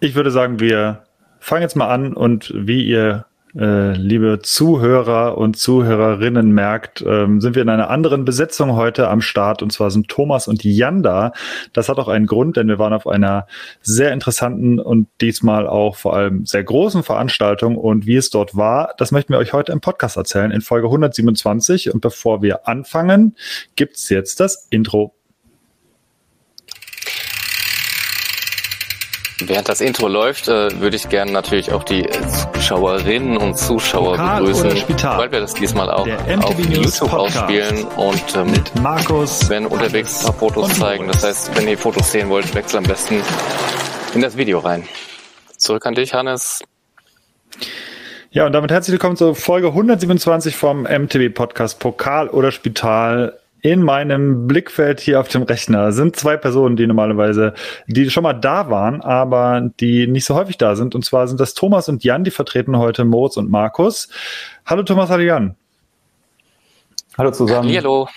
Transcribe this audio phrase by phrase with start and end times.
[0.00, 1.04] ich würde sagen, wir
[1.38, 3.26] fangen jetzt mal an und wie ihr
[3.58, 9.20] äh, liebe Zuhörer und Zuhörerinnen merkt, ähm, sind wir in einer anderen Besetzung heute am
[9.20, 11.32] Start und zwar sind Thomas und Jan da.
[11.72, 13.46] Das hat auch einen Grund, denn wir waren auf einer
[13.82, 18.94] sehr interessanten und diesmal auch vor allem sehr großen Veranstaltung und wie es dort war,
[18.98, 23.36] das möchten wir euch heute im Podcast erzählen in Folge 127 und bevor wir anfangen,
[23.74, 25.14] gibt's jetzt das Intro
[29.42, 32.06] Während das Intro läuft, äh, würde ich gerne natürlich auch die
[32.54, 35.18] Zuschauerinnen und Zuschauer Pokal begrüßen, Spital.
[35.18, 37.38] weil wir das diesmal auch auf YouTube Podcast.
[37.38, 39.48] ausspielen und ähm, mit Markus.
[39.48, 41.06] werden unterwegs ein paar Fotos zeigen.
[41.08, 43.22] Das heißt, wenn ihr Fotos sehen wollt, wechselt am besten
[44.14, 44.86] in das Video rein.
[45.56, 46.62] Zurück an dich, Hannes.
[48.30, 53.38] Ja, und damit herzlich willkommen zur Folge 127 vom MTB Podcast Pokal oder Spital.
[53.62, 57.54] In meinem Blickfeld hier auf dem Rechner sind zwei Personen, die normalerweise,
[57.86, 60.94] die schon mal da waren, aber die nicht so häufig da sind.
[60.94, 64.08] Und zwar sind das Thomas und Jan, die vertreten heute Moritz und Markus.
[64.64, 65.56] Hallo Thomas, hallo Jan.
[67.18, 67.74] Hallo zusammen.
[67.76, 68.08] Hallo.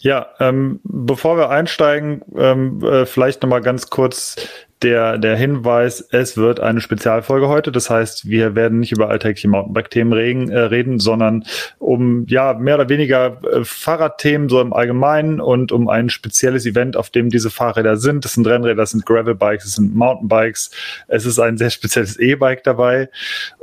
[0.00, 4.36] Ja, ähm, bevor wir einsteigen, ähm, äh, vielleicht nochmal ganz kurz
[4.84, 7.72] der, der Hinweis, es wird eine Spezialfolge heute.
[7.72, 11.44] Das heißt, wir werden nicht über alltägliche Mountainbike-Themen reden, äh, reden, sondern
[11.78, 16.98] um ja mehr oder weniger äh, Fahrradthemen so im Allgemeinen und um ein spezielles Event,
[16.98, 18.26] auf dem diese Fahrräder sind.
[18.26, 20.70] Das sind Rennräder, das sind Gravelbikes, das sind Mountainbikes.
[21.08, 23.08] Es ist ein sehr spezielles E-Bike dabei.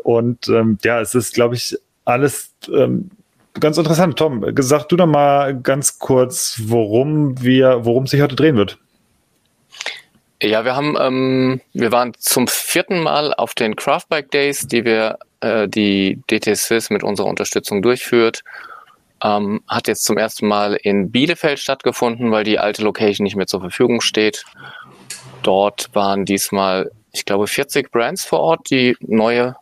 [0.03, 3.11] Und ähm, ja, es ist, glaube ich, alles ähm,
[3.59, 4.17] ganz interessant.
[4.17, 8.79] Tom, sag du doch mal ganz kurz, worum wir, worum sich heute drehen wird.
[10.43, 15.19] Ja, wir haben, ähm, wir waren zum vierten Mal auf den Craftbike Days, die wir,
[15.39, 18.41] äh, die DT Swiss mit unserer Unterstützung durchführt.
[19.23, 23.45] Ähm, hat jetzt zum ersten Mal in Bielefeld stattgefunden, weil die alte Location nicht mehr
[23.45, 24.43] zur Verfügung steht.
[25.43, 29.55] Dort waren diesmal, ich glaube, 40 Brands vor Ort, die neue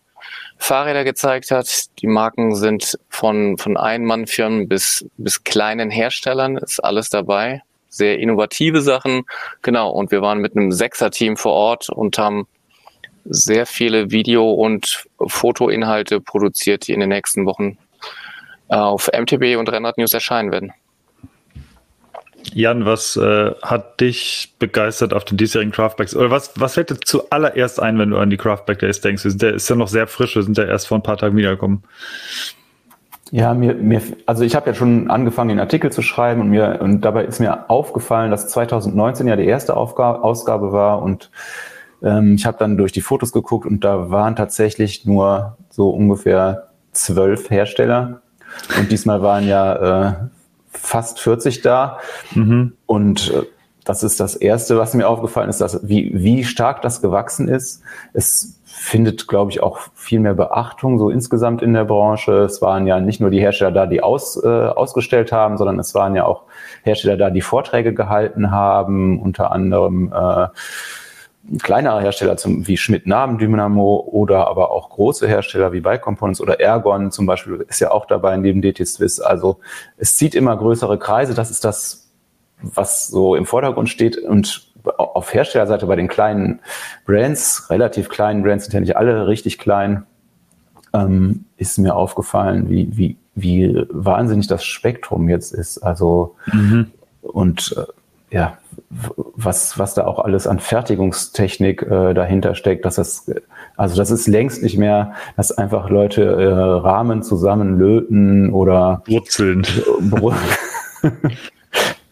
[0.58, 1.88] Fahrräder gezeigt hat.
[2.00, 7.64] Die Marken sind von, von Ein-Mann-Firmen bis, bis kleinen Herstellern, ist alles dabei.
[7.90, 9.24] Sehr innovative Sachen.
[9.62, 9.90] Genau.
[9.90, 12.48] Und wir waren mit einem Sechser-Team vor Ort und haben
[13.26, 17.78] sehr viele Video- und Fotoinhalte produziert, die in den nächsten Wochen
[18.70, 20.74] äh, auf MTB und Rennrad News erscheinen werden.
[22.54, 26.16] Jan, was äh, hat dich begeistert auf den diesjährigen Craftbikes?
[26.16, 29.26] Oder was, was fällt dir zuallererst ein, wenn du an die Craftback Days denkst?
[29.40, 31.84] Ja, ist ja noch sehr frisch, wir sind ja erst vor ein paar Tagen wiedergekommen.
[33.32, 36.80] Ja, mir, mir, also ich habe ja schon angefangen, den Artikel zu schreiben und mir
[36.82, 41.30] und dabei ist mir aufgefallen, dass 2019 ja die erste Aufgabe, Ausgabe war und
[42.02, 46.70] ähm, ich habe dann durch die Fotos geguckt und da waren tatsächlich nur so ungefähr
[46.92, 48.22] zwölf Hersteller
[48.80, 50.14] und diesmal waren ja äh,
[50.72, 52.00] fast 40 da
[52.34, 52.74] Mhm.
[52.88, 53.44] und äh,
[53.86, 57.82] das ist das Erste, was mir aufgefallen ist, dass wie, wie stark das gewachsen ist.
[58.14, 62.44] Es findet, glaube ich, auch viel mehr Beachtung so insgesamt in der Branche.
[62.44, 65.94] Es waren ja nicht nur die Hersteller da, die aus, äh, ausgestellt haben, sondern es
[65.96, 66.44] waren ja auch
[66.84, 70.48] Hersteller da, die Vorträge gehalten haben, unter anderem äh,
[71.62, 76.62] kleinere Hersteller zum, wie Schmidt-Namen, Dynamo oder aber auch große Hersteller wie Bike Components oder
[76.62, 79.20] Ergon zum Beispiel ist ja auch dabei neben DT Swiss.
[79.20, 79.60] Also
[79.98, 81.34] es zieht immer größere Kreise.
[81.34, 82.10] Das ist das,
[82.62, 86.60] was so im Vordergrund steht und auf Herstellerseite bei den kleinen
[87.06, 90.04] Brands, relativ kleinen Brands sind ja nicht alle richtig klein,
[90.94, 95.80] ähm, ist mir aufgefallen, wie, wie, wie wahnsinnig das Spektrum jetzt ist.
[95.80, 96.92] Also Mhm.
[97.22, 98.58] und äh, ja,
[99.36, 103.30] was, was da auch alles an Fertigungstechnik äh, dahinter steckt, dass das,
[103.76, 109.64] also das ist längst nicht mehr, dass einfach Leute äh, Rahmen zusammenlöten oder Wurzeln.
[109.64, 110.34] bru-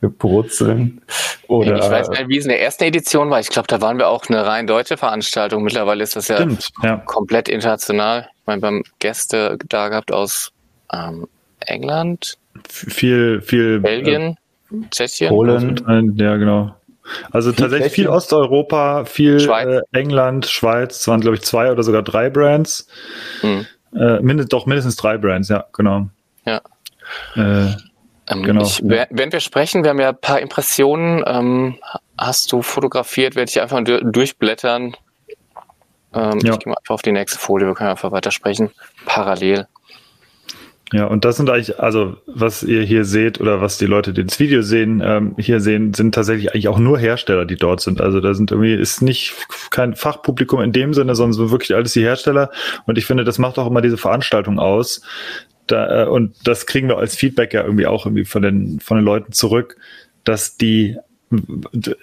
[0.02, 1.02] brutzeln.
[1.48, 3.40] Oder, ich weiß nicht, wie es in der ersten Edition war.
[3.40, 5.64] Ich glaube, da waren wir auch eine rein deutsche Veranstaltung.
[5.64, 6.98] Mittlerweile ist das ja Stimmt, ja.
[7.06, 8.28] komplett international.
[8.42, 10.52] Ich meine, wir haben Gäste da gehabt aus
[10.94, 11.28] ähm,
[11.62, 12.38] England,
[12.68, 13.80] Viel, viel.
[13.80, 14.38] Belgien,
[14.92, 15.30] Tschechien.
[15.30, 15.78] Polen.
[15.88, 16.76] Äh, ja, genau.
[17.32, 18.18] Also Viel tatsächlich viel Tschechien.
[18.18, 19.68] Osteuropa, viel Schweiz.
[19.68, 20.98] äh, England, Schweiz.
[21.00, 22.88] Es waren, glaube ich, zwei oder sogar drei Brands.
[23.42, 23.66] Hm.
[23.96, 26.08] Äh, mindest, doch mindestens drei Brands, ja, genau.
[26.46, 26.62] Ja.
[27.36, 27.76] Äh,
[28.30, 31.24] Ähm, Genau, ich, Während wir sprechen, wir haben ja ein paar Impressionen.
[31.26, 31.76] Ähm,
[32.18, 33.36] hast du fotografiert?
[33.36, 34.96] Werde ich einfach du- durchblättern.
[36.14, 36.54] Ähm, Ja.
[36.54, 37.68] Ich gehe mal einfach auf die nächste Folie.
[37.68, 38.72] Wir können einfach weitersprechen.
[39.06, 39.68] Parallel.
[40.94, 44.24] Ja, und das sind eigentlich, also was ihr hier seht oder was die Leute, die
[44.24, 48.00] das Video sehen, ähm, hier sehen, sind tatsächlich eigentlich auch nur Hersteller, die dort sind.
[48.00, 49.34] Also da sind irgendwie, ist nicht
[49.70, 52.52] kein Fachpublikum in dem Sinne, sondern so wirklich alles die Hersteller.
[52.86, 55.02] Und ich finde, das macht auch immer diese Veranstaltung aus.
[55.68, 58.98] Da, äh, und das kriegen wir als Feedback ja irgendwie auch irgendwie von den, von
[58.98, 59.78] den Leuten zurück,
[60.24, 60.98] dass die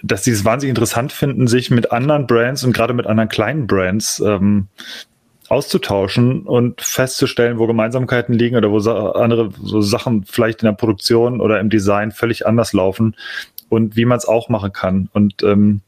[0.03, 3.65] dass sie es wahnsinnig interessant finden, sich mit anderen Brands und gerade mit anderen kleinen
[3.65, 4.67] Brands ähm,
[5.49, 11.41] auszutauschen und festzustellen, wo Gemeinsamkeiten liegen oder wo andere so Sachen vielleicht in der Produktion
[11.41, 13.15] oder im Design völlig anders laufen
[13.69, 15.09] und wie man es auch machen kann.
[15.13, 15.81] Und ähm,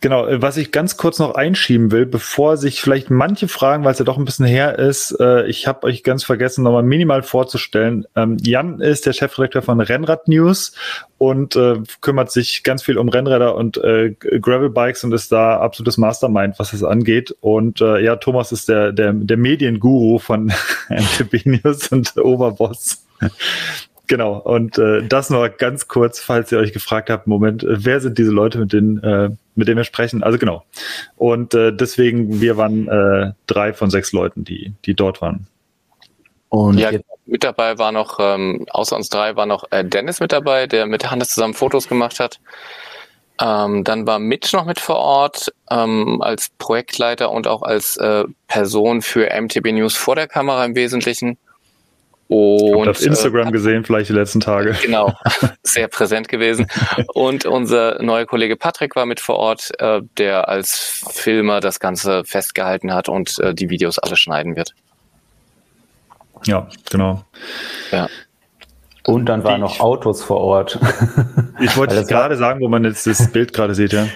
[0.00, 3.92] Genau, äh, was ich ganz kurz noch einschieben will, bevor sich vielleicht manche fragen, weil
[3.92, 7.22] es ja doch ein bisschen her ist, äh, ich habe euch ganz vergessen, nochmal minimal
[7.22, 8.06] vorzustellen.
[8.14, 10.72] Ähm, Jan ist der Chefredakteur von Rennrad News
[11.18, 15.98] und äh, kümmert sich ganz viel um Rennräder und äh, Gravelbikes und ist da absolutes
[15.98, 17.34] Mastermind, was es angeht.
[17.40, 20.52] Und äh, ja, Thomas ist der, der, der Medienguru von
[20.88, 23.04] MTB News und Oberboss.
[24.08, 28.00] Genau, und äh, das noch ganz kurz, falls ihr euch gefragt habt, Moment, äh, wer
[28.00, 30.22] sind diese Leute, mit denen, äh, mit denen wir sprechen?
[30.22, 30.64] Also genau.
[31.16, 35.46] Und äh, deswegen, wir waren äh, drei von sechs Leuten, die, die dort waren.
[36.48, 36.90] Und ja,
[37.26, 40.86] mit dabei war noch, ähm, außer uns drei war noch äh, Dennis mit dabei, der
[40.86, 42.40] mit Hannes zusammen Fotos gemacht hat.
[43.40, 48.24] Ähm, dann war Mitch noch mit vor Ort ähm, als Projektleiter und auch als äh,
[48.46, 51.36] Person für MTB News vor der Kamera im Wesentlichen.
[52.28, 54.76] Und auf Instagram äh, gesehen, vielleicht die letzten Tage.
[54.82, 55.14] Genau,
[55.62, 56.66] sehr präsent gewesen.
[57.14, 62.24] Und unser neuer Kollege Patrick war mit vor Ort, äh, der als Filmer das Ganze
[62.24, 64.74] festgehalten hat und äh, die Videos alle schneiden wird.
[66.44, 67.24] Ja, genau.
[67.90, 68.08] Ja.
[69.04, 70.78] Und dann waren noch Autos vor Ort.
[71.60, 74.06] ich wollte gerade sagen, wo man jetzt das Bild gerade sieht, ja.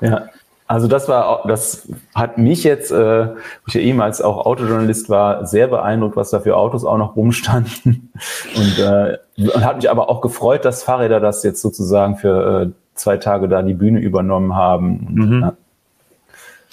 [0.00, 0.28] Ja,
[0.70, 3.34] also das war, das hat mich jetzt, äh, wo
[3.66, 8.12] ich ja ehemals auch Autojournalist war, sehr beeindruckt, was da für Autos auch noch rumstanden.
[8.56, 12.70] Und, äh, und hat mich aber auch gefreut, dass Fahrräder das jetzt sozusagen für äh,
[12.94, 15.08] zwei Tage da die Bühne übernommen haben.
[15.10, 15.40] Mhm.
[15.40, 15.54] Ja,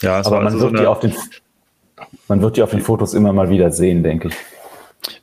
[0.02, 1.14] ja aber man, also wird so die auf den,
[2.28, 4.36] man wird die auf den Fotos immer mal wieder sehen, denke ich.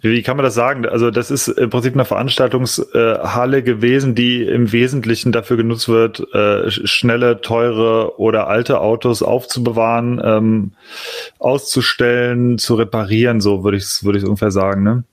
[0.00, 0.86] Wie kann man das sagen?
[0.86, 6.70] Also das ist im Prinzip eine Veranstaltungshalle gewesen, die im Wesentlichen dafür genutzt wird, äh,
[6.70, 10.72] schnelle, teure oder alte Autos aufzubewahren, ähm,
[11.38, 15.04] auszustellen, zu reparieren, so würde ich es würde ich ungefähr sagen, ne?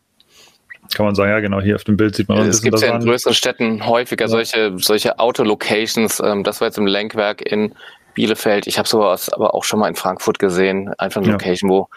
[0.93, 2.39] Kann man sagen, ja genau, hier auf dem Bild sieht man.
[2.49, 4.29] Es gibt ja in größeren Städten häufiger ja.
[4.29, 6.19] solche, solche Autolocations.
[6.19, 7.73] Ähm, das war jetzt im Lenkwerk in
[8.13, 8.67] Bielefeld.
[8.67, 10.93] Ich habe sowas aber auch schon mal in Frankfurt gesehen.
[10.97, 11.33] Einfach eine ja.
[11.33, 11.87] Location, wo,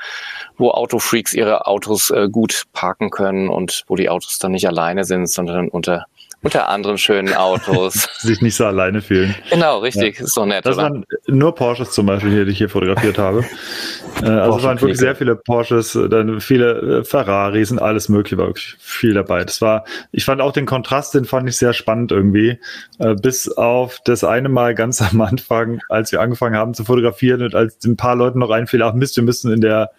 [0.56, 5.04] wo Autofreaks ihre Autos äh, gut parken können und wo die Autos dann nicht alleine
[5.04, 6.06] sind, sondern unter
[6.44, 8.08] unter anderen schönen Autos.
[8.18, 9.34] Sich nicht so alleine fühlen.
[9.50, 10.18] Genau, richtig.
[10.18, 10.24] Ja.
[10.24, 10.64] Ist doch nett.
[10.64, 10.84] Das oder?
[10.84, 13.44] waren nur Porsches zum Beispiel hier, die ich hier fotografiert habe.
[14.22, 18.36] äh, also es waren wirklich sehr viele Porsches, dann viele äh, Ferraris und alles mögliche
[18.36, 19.44] war wirklich viel dabei.
[19.44, 22.58] Das war, ich fand auch den Kontrast, den fand ich sehr spannend irgendwie.
[22.98, 27.42] Äh, bis auf das eine Mal ganz am Anfang, als wir angefangen haben zu fotografieren
[27.42, 29.90] und als ein paar Leuten noch einfiel, ach Mist, wir müssen in der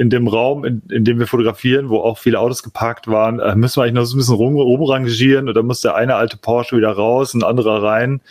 [0.00, 3.54] in dem Raum, in, in dem wir fotografieren, wo auch viele Autos geparkt waren, äh,
[3.54, 6.78] müssen wir eigentlich noch so ein bisschen rum, rumrangieren oder muss der eine alte Porsche
[6.78, 8.22] wieder raus, ein anderer rein.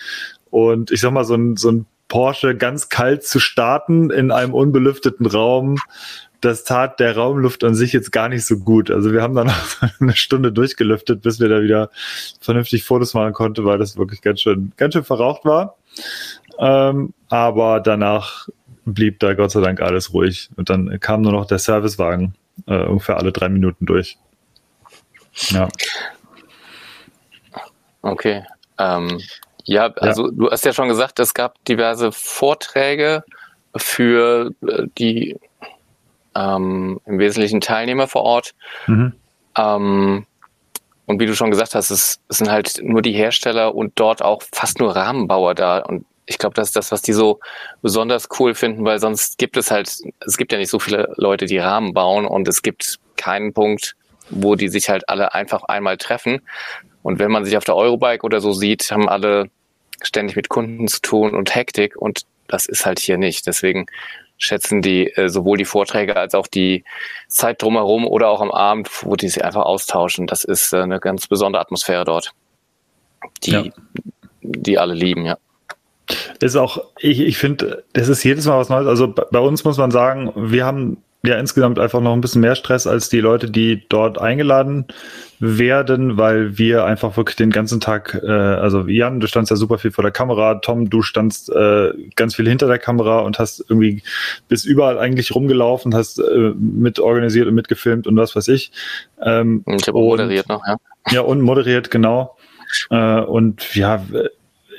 [0.49, 4.55] Und ich sag mal, so ein, so ein Porsche ganz kalt zu starten in einem
[4.55, 5.77] unbelüfteten Raum,
[6.41, 8.89] das tat der Raumluft an sich jetzt gar nicht so gut.
[8.89, 9.51] Also wir haben dann
[9.99, 11.91] eine Stunde durchgelüftet, bis wir da wieder
[12.41, 15.75] vernünftig Fotos machen konnten, weil das wirklich ganz schön, ganz schön verraucht war.
[16.57, 18.47] Ähm, aber danach
[18.93, 20.49] blieb da Gott sei Dank alles ruhig.
[20.55, 22.35] Und dann kam nur noch der Servicewagen
[22.67, 24.17] äh, ungefähr alle drei Minuten durch.
[25.49, 25.69] Ja.
[28.01, 28.43] Okay.
[28.77, 29.19] Ähm,
[29.63, 30.31] ja, also ja.
[30.33, 33.23] du hast ja schon gesagt, es gab diverse Vorträge
[33.75, 35.37] für äh, die
[36.35, 38.55] ähm, im Wesentlichen Teilnehmer vor Ort.
[38.87, 39.13] Mhm.
[39.57, 40.25] Ähm,
[41.05, 44.21] und wie du schon gesagt hast, es, es, sind halt nur die Hersteller und dort
[44.21, 45.79] auch fast nur Rahmenbauer da.
[45.79, 47.39] Und ich glaube, das ist das, was die so
[47.81, 51.47] besonders cool finden, weil sonst gibt es halt, es gibt ja nicht so viele Leute,
[51.47, 53.95] die Rahmen bauen und es gibt keinen Punkt,
[54.29, 56.41] wo die sich halt alle einfach einmal treffen.
[57.01, 59.49] Und wenn man sich auf der Eurobike oder so sieht, haben alle
[60.03, 63.47] ständig mit Kunden zu tun und Hektik und das ist halt hier nicht.
[63.47, 63.87] Deswegen
[64.37, 66.83] schätzen die äh, sowohl die Vorträge als auch die
[67.27, 70.27] Zeit drumherum oder auch am Abend, wo die sich einfach austauschen.
[70.27, 72.33] Das ist äh, eine ganz besondere Atmosphäre dort,
[73.43, 73.63] die, ja.
[74.41, 75.39] die alle lieben, ja.
[76.39, 78.87] Ist auch, ich, ich finde, das ist jedes Mal was Neues.
[78.87, 82.55] Also bei uns muss man sagen, wir haben ja insgesamt einfach noch ein bisschen mehr
[82.55, 84.85] Stress als die Leute, die dort eingeladen
[85.39, 89.77] werden, weil wir einfach wirklich den ganzen Tag, äh, also Jan, du standst ja super
[89.77, 93.65] viel vor der Kamera, Tom, du standst äh, ganz viel hinter der Kamera und hast
[93.67, 94.01] irgendwie
[94.47, 98.71] bis überall eigentlich rumgelaufen, hast äh, mit organisiert und mitgefilmt und was weiß ich.
[99.21, 100.77] Ähm, ich habe moderiert noch, ja.
[101.11, 102.37] Ja, und moderiert, genau.
[102.91, 104.03] Äh, und ja,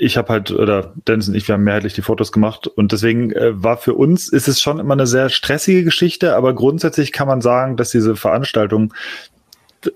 [0.01, 3.33] ich habe halt, oder Dennis und ich, wir haben mehrheitlich die Fotos gemacht und deswegen
[3.33, 7.29] äh, war für uns, ist es schon immer eine sehr stressige Geschichte, aber grundsätzlich kann
[7.29, 8.95] man sagen, dass diese Veranstaltung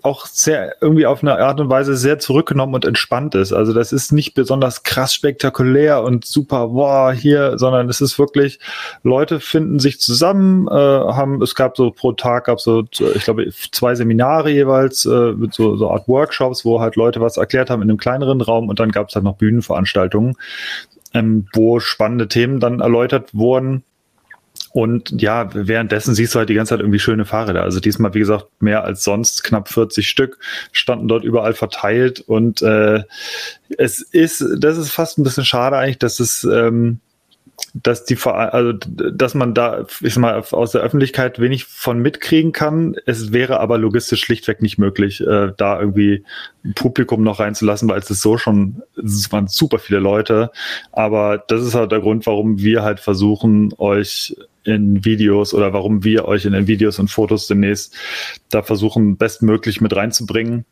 [0.03, 3.53] auch sehr irgendwie auf eine Art und Weise sehr zurückgenommen und entspannt ist.
[3.53, 8.59] Also das ist nicht besonders krass spektakulär und super, boah, hier, sondern es ist wirklich,
[9.03, 13.49] Leute finden sich zusammen, äh, haben, es gab so pro Tag gab so, ich glaube,
[13.73, 17.83] zwei Seminare jeweils äh, mit so, so Art Workshops, wo halt Leute was erklärt haben
[17.83, 20.37] in einem kleineren Raum und dann gab es halt noch Bühnenveranstaltungen,
[21.13, 23.85] ähm, wo spannende Themen dann erläutert wurden
[24.75, 27.63] und ja, währenddessen siehst du halt die ganze Zeit irgendwie schöne Fahrräder.
[27.63, 30.41] Also diesmal, wie gesagt, mehr als sonst, knapp 40 Stück,
[30.73, 32.19] standen dort überall verteilt.
[32.19, 33.05] Und äh,
[33.79, 36.99] es ist, das ist fast ein bisschen schade eigentlich, dass es ähm,
[37.73, 42.51] dass die also dass man da ich sag mal aus der Öffentlichkeit wenig von mitkriegen
[42.51, 42.97] kann.
[43.07, 46.25] Es wäre aber logistisch schlichtweg nicht möglich, äh, da irgendwie
[46.75, 50.51] Publikum noch reinzulassen, weil es ist so schon es waren super viele Leute.
[50.91, 56.05] Aber das ist halt der Grund, warum wir halt versuchen, euch in Videos oder warum
[56.05, 57.95] wir euch in den Videos und Fotos demnächst
[58.51, 60.65] da versuchen, bestmöglich mit reinzubringen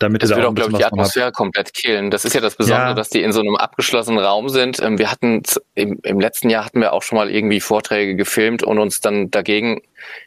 [0.00, 2.10] damit das würde auch, glaube ich, die Atmosphäre komplett killen.
[2.10, 2.94] Das ist ja das Besondere, ja.
[2.94, 4.80] dass die in so einem abgeschlossenen Raum sind.
[4.80, 5.42] Ähm, wir hatten
[5.74, 9.30] im, im, letzten Jahr hatten wir auch schon mal irgendwie Vorträge gefilmt und uns dann
[9.30, 9.82] dagegen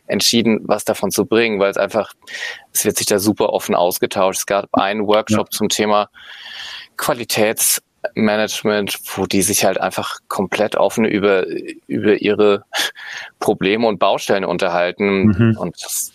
[0.07, 2.13] entschieden, was davon zu bringen, weil es einfach,
[2.71, 4.39] es wird sich da super offen ausgetauscht.
[4.39, 5.57] Es gab einen Workshop ja.
[5.57, 6.09] zum Thema
[8.13, 11.45] Qualitätsmanagement, wo die sich halt einfach komplett offen über,
[11.87, 12.63] über ihre
[13.39, 15.27] Probleme und Baustellen unterhalten.
[15.27, 15.57] Mhm.
[15.57, 16.11] Und das,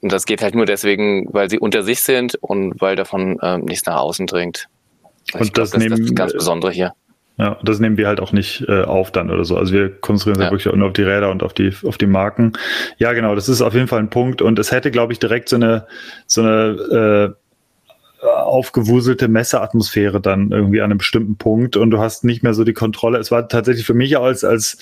[0.00, 3.64] und das geht halt nur deswegen, weil sie unter sich sind und weil davon ähm,
[3.64, 4.68] nichts nach außen dringt.
[5.32, 6.92] Also und das, glaub, das, nehmen, das ganz Besondere hier.
[7.38, 9.58] Ja, das nehmen wir halt auch nicht äh, auf dann oder so.
[9.58, 10.50] Also wir konzentrieren uns ja.
[10.50, 12.52] wirklich nur auf die Räder und auf die auf die Marken.
[12.96, 15.50] Ja, genau, das ist auf jeden Fall ein Punkt und es hätte, glaube ich, direkt
[15.50, 15.86] so eine
[16.26, 17.45] so eine äh,
[18.22, 22.72] aufgewuselte Messeatmosphäre dann irgendwie an einem bestimmten Punkt und du hast nicht mehr so die
[22.72, 23.18] Kontrolle.
[23.18, 24.78] Es war tatsächlich für mich als, als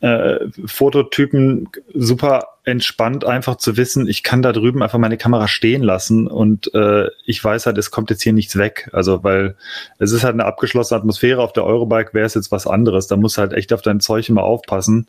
[0.00, 5.82] äh, Fototypen super entspannt, einfach zu wissen, ich kann da drüben einfach meine Kamera stehen
[5.82, 8.90] lassen und äh, ich weiß halt, es kommt jetzt hier nichts weg.
[8.92, 9.56] Also, weil
[9.98, 11.40] es ist halt eine abgeschlossene Atmosphäre.
[11.40, 13.06] Auf der Eurobike wäre es jetzt was anderes.
[13.06, 15.08] Da musst du halt echt auf dein Zeug immer aufpassen.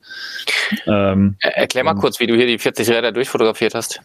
[0.88, 4.01] Ähm, Erklär mal kurz, wie du hier die 40 Räder durchfotografiert hast.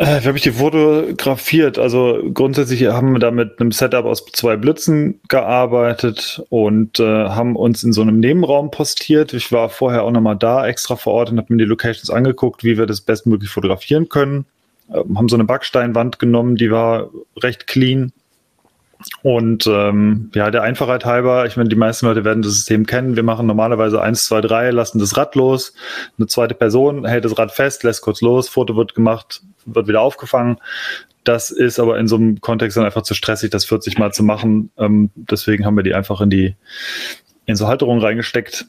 [0.00, 1.78] Äh, wie habe ich die fotografiert?
[1.78, 7.54] Also grundsätzlich haben wir da mit einem Setup aus zwei Blitzen gearbeitet und äh, haben
[7.54, 9.34] uns in so einem Nebenraum postiert.
[9.34, 12.64] Ich war vorher auch nochmal da extra vor Ort und habe mir die Locations angeguckt,
[12.64, 14.46] wie wir das bestmöglich fotografieren können.
[14.88, 18.10] Äh, haben so eine Backsteinwand genommen, die war recht clean.
[19.22, 23.16] Und ähm, ja, der Einfachheit halber, ich meine, die meisten Leute werden das System kennen.
[23.16, 25.74] Wir machen normalerweise eins, zwei, drei, lassen das Rad los.
[26.18, 30.00] Eine zweite Person hält das Rad fest, lässt kurz los, Foto wird gemacht, wird wieder
[30.00, 30.58] aufgefangen.
[31.24, 34.22] Das ist aber in so einem Kontext dann einfach zu stressig, das 40 Mal zu
[34.22, 34.70] machen.
[34.78, 36.56] Ähm, deswegen haben wir die einfach in die
[37.46, 38.66] in so Halterungen reingesteckt.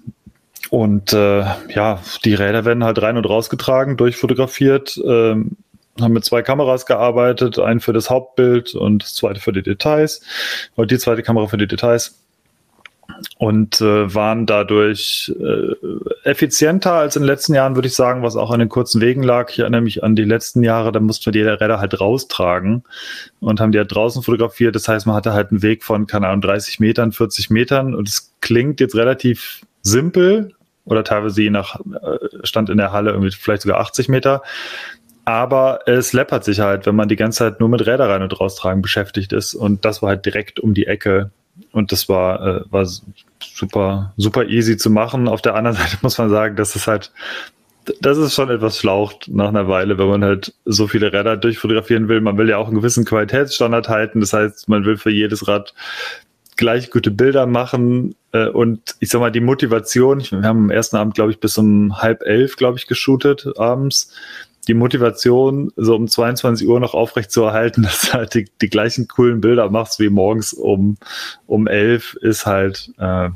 [0.69, 4.99] Und äh, ja, die Räder werden halt rein und rausgetragen, durchfotografiert.
[5.05, 5.57] Ähm,
[6.01, 10.21] haben mit zwei Kameras gearbeitet, einen für das Hauptbild und das zweite für die Details.
[10.75, 12.21] Und die zweite Kamera für die Details
[13.37, 18.35] und äh, waren dadurch äh, effizienter als in den letzten Jahren, würde ich sagen, was
[18.35, 19.49] auch an den kurzen Wegen lag.
[19.51, 22.83] Ich erinnere mich an die letzten Jahre, da mussten wir die Räder halt raustragen
[23.39, 24.75] und haben die halt draußen fotografiert.
[24.75, 28.07] Das heißt, man hatte halt einen Weg von, keine Ahnung, 30 Metern, 40 Metern und
[28.07, 30.53] es klingt jetzt relativ simpel
[30.85, 34.41] oder teilweise je nach äh, Stand in der Halle irgendwie vielleicht sogar 80 Meter.
[35.25, 38.39] Aber es läppert sich halt, wenn man die ganze Zeit nur mit Räder rein und
[38.39, 39.53] raustragen beschäftigt ist.
[39.53, 41.31] Und das war halt direkt um die Ecke
[41.71, 42.87] und das war, äh, war
[43.39, 45.27] super, super easy zu machen.
[45.27, 47.11] Auf der anderen Seite muss man sagen, dass es halt,
[47.99, 52.07] das ist schon etwas schlaucht nach einer Weile, wenn man halt so viele Räder durchfotografieren
[52.07, 52.21] will.
[52.21, 54.21] Man will ja auch einen gewissen Qualitätsstandard halten.
[54.21, 55.73] Das heißt, man will für jedes Rad
[56.57, 58.15] gleich gute Bilder machen.
[58.31, 61.57] Äh, und ich sag mal, die Motivation, wir haben am ersten Abend, glaube ich, bis
[61.57, 64.13] um halb elf, glaube ich, geshootet abends
[64.67, 68.69] die Motivation, so um 22 Uhr noch aufrecht zu erhalten, dass du halt die, die
[68.69, 70.97] gleichen coolen Bilder machst wie morgens um,
[71.47, 73.29] um 11, ist halt, äh,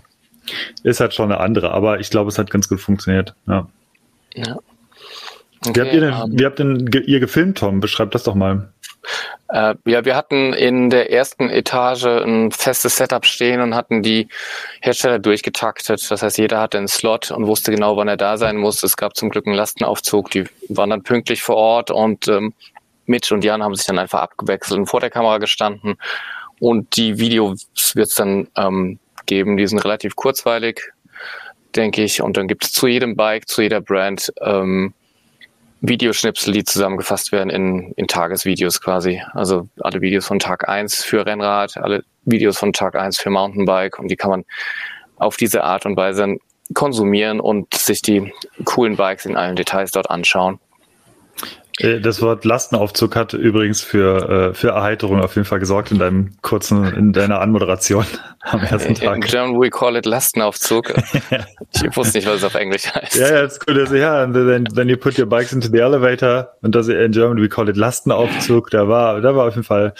[0.83, 1.71] ist halt schon eine andere.
[1.71, 3.35] Aber ich glaube, es hat ganz gut funktioniert.
[3.47, 3.67] Ja.
[4.35, 4.57] ja.
[5.67, 6.39] Okay, wie habt ihr denn, um, ähm.
[6.39, 7.79] wie habt denn ihr gefilmt, Tom?
[7.79, 8.69] Beschreibt das doch mal.
[9.49, 14.27] Äh, ja, wir hatten in der ersten Etage ein festes Setup stehen und hatten die
[14.81, 16.09] Hersteller durchgetaktet.
[16.09, 18.83] Das heißt, jeder hatte einen Slot und wusste genau, wann er da sein muss.
[18.83, 22.53] Es gab zum Glück einen Lastenaufzug, die waren dann pünktlich vor Ort und ähm,
[23.05, 25.95] Mitch und Jan haben sich dann einfach abgewechselt und vor der Kamera gestanden.
[26.59, 30.81] Und die Videos wird es dann ähm, geben, die sind relativ kurzweilig,
[31.75, 32.21] denke ich.
[32.21, 34.93] Und dann gibt es zu jedem Bike, zu jeder Brand ähm,
[35.81, 39.21] Videoschnipsel, die zusammengefasst werden in, in Tagesvideos quasi.
[39.33, 43.99] Also alle Videos von Tag eins für Rennrad, alle Videos von Tag eins für Mountainbike
[43.99, 44.45] und die kann man
[45.17, 46.37] auf diese Art und Weise
[46.73, 50.59] konsumieren und sich die coolen Bikes in allen Details dort anschauen.
[51.79, 55.99] Äh, das Wort Lastenaufzug hat übrigens für, äh, für Erheiterung auf jeden Fall gesorgt in
[55.99, 58.05] deinem kurzen, in deiner Anmoderation
[58.41, 59.15] am ersten Tag.
[59.15, 60.93] In German we call it Lastenaufzug.
[61.73, 63.15] ich wusste nicht, was es auf Englisch heißt.
[63.15, 63.77] Ja, ja, das ist gut.
[63.77, 67.41] Also, ja, then, then you put your bikes into the elevator und das in German
[67.41, 68.69] we call it Lastenaufzug.
[68.69, 69.93] Da war, da war auf jeden Fall,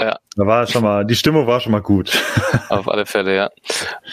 [0.00, 0.16] ja.
[0.36, 2.10] da war schon mal, die Stimmung war schon mal gut.
[2.68, 3.50] Auf alle Fälle, ja.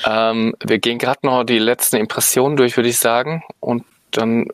[0.05, 3.43] Ähm, wir gehen gerade noch die letzten Impressionen durch, würde ich sagen.
[3.59, 4.47] Und dann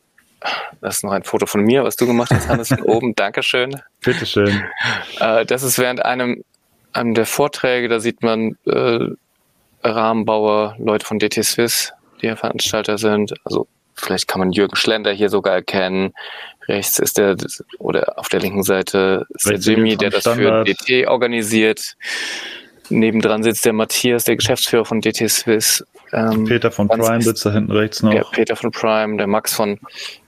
[0.82, 3.16] das ist noch ein Foto von mir, was du gemacht hast, Hannes, von oben.
[3.16, 3.82] Dankeschön.
[4.04, 4.64] Bitteschön.
[5.20, 6.44] Äh, das ist während einem,
[6.92, 9.08] einem der Vorträge, da sieht man äh,
[9.84, 13.34] Rahmenbauer, Leute von DT Swiss, die ja Veranstalter sind.
[13.44, 16.14] Also vielleicht kann man Jürgen Schlender hier sogar erkennen.
[16.68, 17.36] Rechts ist der,
[17.80, 20.68] oder auf der linken Seite ist der Jimmy, der das Standard.
[20.68, 21.96] für DT organisiert.
[22.90, 25.84] Nebendran sitzt der Matthias, der Geschäftsführer von DT Swiss.
[26.14, 28.14] Ähm, Peter von Prime sitzt da hinten rechts noch.
[28.14, 29.80] Ja, Peter von Prime, der Max von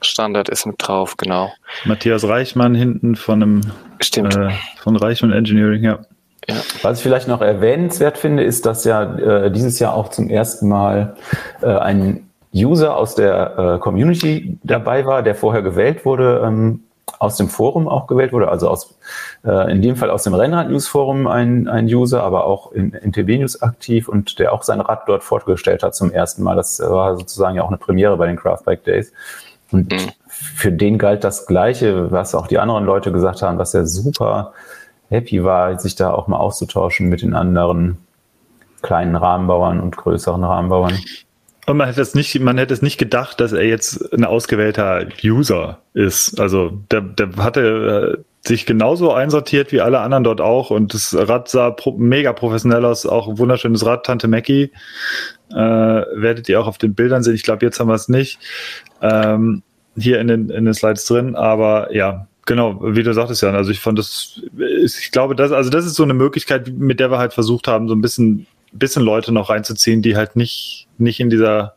[0.01, 1.51] Standard ist mit drauf, genau.
[1.85, 3.61] Matthias Reichmann hinten von einem
[3.99, 4.35] Stimmt.
[4.35, 5.99] Äh, von Reichmann Engineering, ja.
[6.47, 6.55] ja.
[6.81, 10.67] Was ich vielleicht noch erwähnenswert finde, ist, dass ja äh, dieses Jahr auch zum ersten
[10.67, 11.15] Mal
[11.61, 16.84] äh, ein User aus der äh, Community dabei war, der vorher gewählt wurde, ähm,
[17.19, 18.95] aus dem Forum auch gewählt wurde, also aus,
[19.43, 23.61] äh, in dem Fall aus dem Rennrad-News-Forum ein, ein User, aber auch in NTB News
[23.61, 26.55] aktiv und der auch sein Rad dort vorgestellt hat zum ersten Mal.
[26.55, 29.13] Das war sozusagen ja auch eine Premiere bei den Craftbike Days.
[29.71, 30.11] Und mhm.
[30.27, 34.53] für den galt das Gleiche, was auch die anderen Leute gesagt haben, dass er super
[35.09, 37.97] happy war, sich da auch mal auszutauschen mit den anderen
[38.81, 40.97] kleinen Rahmenbauern und größeren Rahmenbauern.
[41.67, 45.07] Und man hätte es nicht, man hätte es nicht gedacht, dass er jetzt ein ausgewählter
[45.23, 46.39] User ist.
[46.39, 51.15] Also der, der hatte äh, sich genauso einsortiert wie alle anderen dort auch und das
[51.17, 54.71] Rad sah pro, mega professionell aus, auch ein wunderschönes Rad, Tante Mackie.
[55.49, 57.33] Äh, werdet ihr auch auf den Bildern sehen.
[57.35, 58.39] Ich glaube, jetzt haben wir es nicht
[59.01, 59.63] ähm,
[59.97, 63.55] hier in den, in den Slides drin, aber ja, Genau, wie du sagtest, Jan.
[63.55, 67.09] Also ich fand das, ich glaube, das, also das ist so eine Möglichkeit, mit der
[67.09, 68.45] wir halt versucht haben, so ein bisschen
[68.79, 71.75] bisschen Leute noch reinzuziehen, die halt nicht, nicht in dieser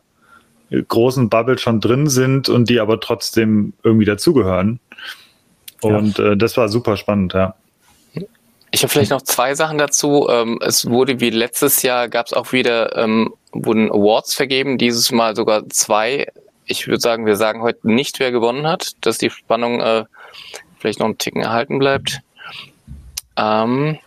[0.71, 4.79] großen Bubble schon drin sind und die aber trotzdem irgendwie dazugehören.
[5.81, 6.31] Und ja.
[6.31, 7.55] äh, das war super spannend, ja.
[8.71, 10.27] Ich habe vielleicht noch zwei Sachen dazu.
[10.29, 15.11] Ähm, es wurde wie letztes Jahr, gab es auch wieder, ähm, wurden Awards vergeben, dieses
[15.11, 16.27] Mal sogar zwei.
[16.65, 20.05] Ich würde sagen, wir sagen heute nicht, wer gewonnen hat, dass die Spannung äh,
[20.77, 22.19] vielleicht noch einen Ticken erhalten bleibt.
[23.37, 23.97] Ähm,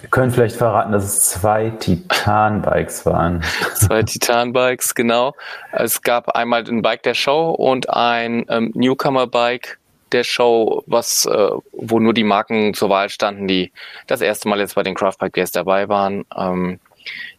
[0.00, 3.42] wir können vielleicht verraten, dass es zwei Titan-Bikes waren.
[3.74, 5.34] Zwei Titan-Bikes, genau.
[5.72, 9.78] Es gab einmal ein Bike der Show und ein ähm, Newcomer-Bike
[10.12, 13.72] der Show, was, äh, wo nur die Marken zur Wahl standen, die
[14.06, 16.24] das erste Mal jetzt bei den Craft Bike Days dabei waren.
[16.36, 16.78] Ähm,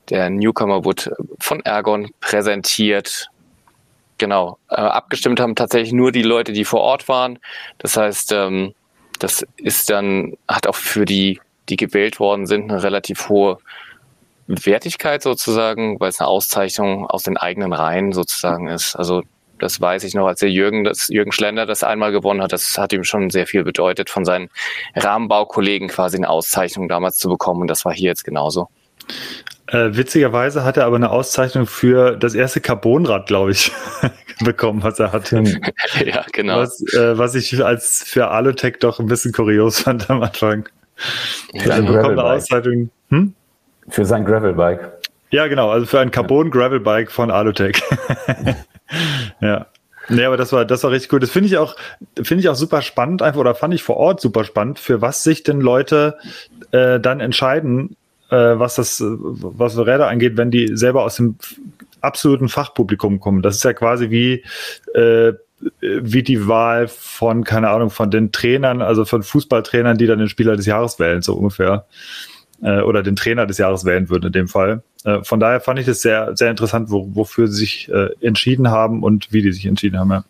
[0.09, 3.29] der Newcomer wurde von Ergon präsentiert.
[4.17, 4.57] Genau.
[4.69, 7.39] Äh, abgestimmt haben tatsächlich nur die Leute, die vor Ort waren.
[7.77, 8.73] Das heißt, ähm,
[9.19, 11.39] das ist dann, hat auch für die
[11.69, 13.57] die gewählt worden sind, eine relativ hohe
[14.47, 18.95] Wertigkeit sozusagen, weil es eine Auszeichnung aus den eigenen Reihen sozusagen ist.
[18.95, 19.23] Also
[19.59, 22.77] das weiß ich noch, als der Jürgen, das Jürgen Schlender das einmal gewonnen hat, das
[22.77, 24.49] hat ihm schon sehr viel bedeutet, von seinen
[24.95, 27.61] Rahmenbaukollegen quasi eine Auszeichnung damals zu bekommen.
[27.61, 28.69] Und das war hier jetzt genauso.
[29.67, 33.71] Äh, witzigerweise hat er aber eine Auszeichnung für das erste Carbonrad, glaube ich,
[34.39, 35.43] bekommen, was er hatte.
[36.05, 36.59] ja, genau.
[36.59, 40.69] Was, äh, was ich als für Alutech doch ein bisschen kurios fand am Anfang.
[40.97, 42.89] Für ein Gravelbike.
[43.09, 43.33] Hm?
[43.89, 44.91] Für sein Gravelbike.
[45.29, 47.81] Ja, genau, also für ein Carbon Gravelbike von Alutech.
[49.41, 49.67] ja.
[50.09, 51.19] Nee, aber das war, das war richtig cool.
[51.19, 51.75] Das finde ich auch,
[52.15, 55.23] finde ich auch super spannend, einfach, oder fand ich vor Ort super spannend, für was
[55.23, 56.17] sich denn Leute
[56.71, 57.97] äh, dann entscheiden,
[58.29, 61.35] äh, was das, was Räder angeht, wenn die selber aus dem
[61.99, 63.41] absoluten Fachpublikum kommen.
[63.41, 64.45] Das ist ja quasi wie
[64.97, 65.33] äh,
[65.81, 70.29] wie die Wahl von, keine Ahnung, von den Trainern, also von Fußballtrainern, die dann den
[70.29, 71.85] Spieler des Jahres wählen, so ungefähr.
[72.61, 74.81] Äh, oder den Trainer des Jahres wählen würden in dem Fall.
[75.03, 78.71] Äh, von daher fand ich das sehr, sehr interessant, wo, wofür sie sich äh, entschieden
[78.71, 80.11] haben und wie die sich entschieden haben.
[80.11, 80.23] Ja.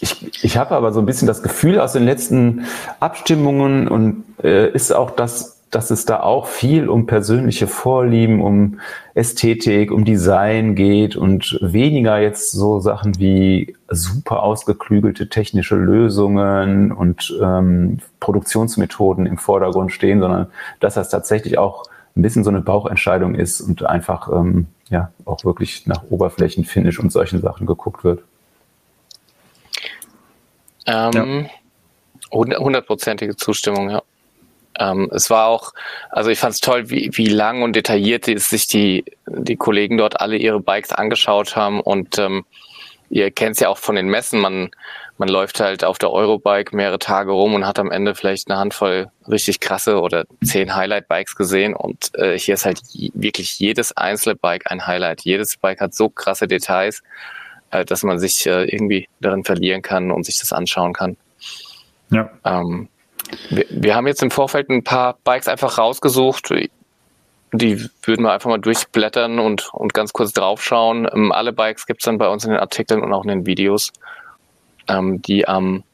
[0.00, 2.66] Ich, ich habe aber so ein bisschen das Gefühl aus den letzten
[3.00, 8.80] Abstimmungen und äh, ist auch das dass es da auch viel um persönliche Vorlieben, um
[9.14, 17.36] Ästhetik, um Design geht und weniger jetzt so Sachen wie super ausgeklügelte technische Lösungen und
[17.42, 20.46] ähm, Produktionsmethoden im Vordergrund stehen, sondern
[20.80, 21.84] dass das tatsächlich auch
[22.16, 27.10] ein bisschen so eine Bauchentscheidung ist und einfach ähm, ja auch wirklich nach Oberflächenfinish und
[27.10, 28.22] solchen Sachen geguckt wird.
[30.86, 31.48] Ähm,
[32.30, 34.02] hundertprozentige Zustimmung, ja.
[34.78, 35.72] Ähm, es war auch,
[36.10, 40.20] also ich fand es toll, wie, wie lang und detailliert sich die, die Kollegen dort
[40.20, 42.44] alle ihre Bikes angeschaut haben und ähm,
[43.10, 44.70] ihr kennt es ja auch von den Messen, man,
[45.18, 48.58] man läuft halt auf der Eurobike mehrere Tage rum und hat am Ende vielleicht eine
[48.58, 51.74] Handvoll richtig krasse oder zehn Highlight-Bikes gesehen.
[51.74, 52.80] Und äh, hier ist halt
[53.14, 55.20] wirklich jedes einzelne Bike ein Highlight.
[55.22, 57.02] Jedes Bike hat so krasse Details,
[57.70, 61.16] äh, dass man sich äh, irgendwie darin verlieren kann und sich das anschauen kann.
[62.10, 62.30] Ja.
[62.44, 62.88] Ähm,
[63.50, 66.50] wir, wir haben jetzt im Vorfeld ein paar Bikes einfach rausgesucht.
[67.52, 71.08] Die würden wir einfach mal durchblättern und, und ganz kurz draufschauen.
[71.12, 73.46] Ähm, alle Bikes gibt es dann bei uns in den Artikeln und auch in den
[73.46, 73.92] Videos
[74.88, 75.84] ähm, die am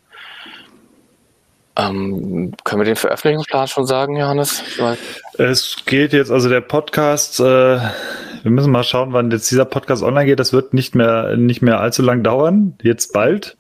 [1.77, 4.63] ähm, können wir den Veröffentlichungsplan schon sagen, Johannes?
[5.39, 10.03] Es geht jetzt, also der Podcast, äh, wir müssen mal schauen, wann jetzt dieser Podcast
[10.03, 10.41] online geht.
[10.41, 13.57] Das wird nicht mehr, nicht mehr allzu lang dauern, jetzt bald.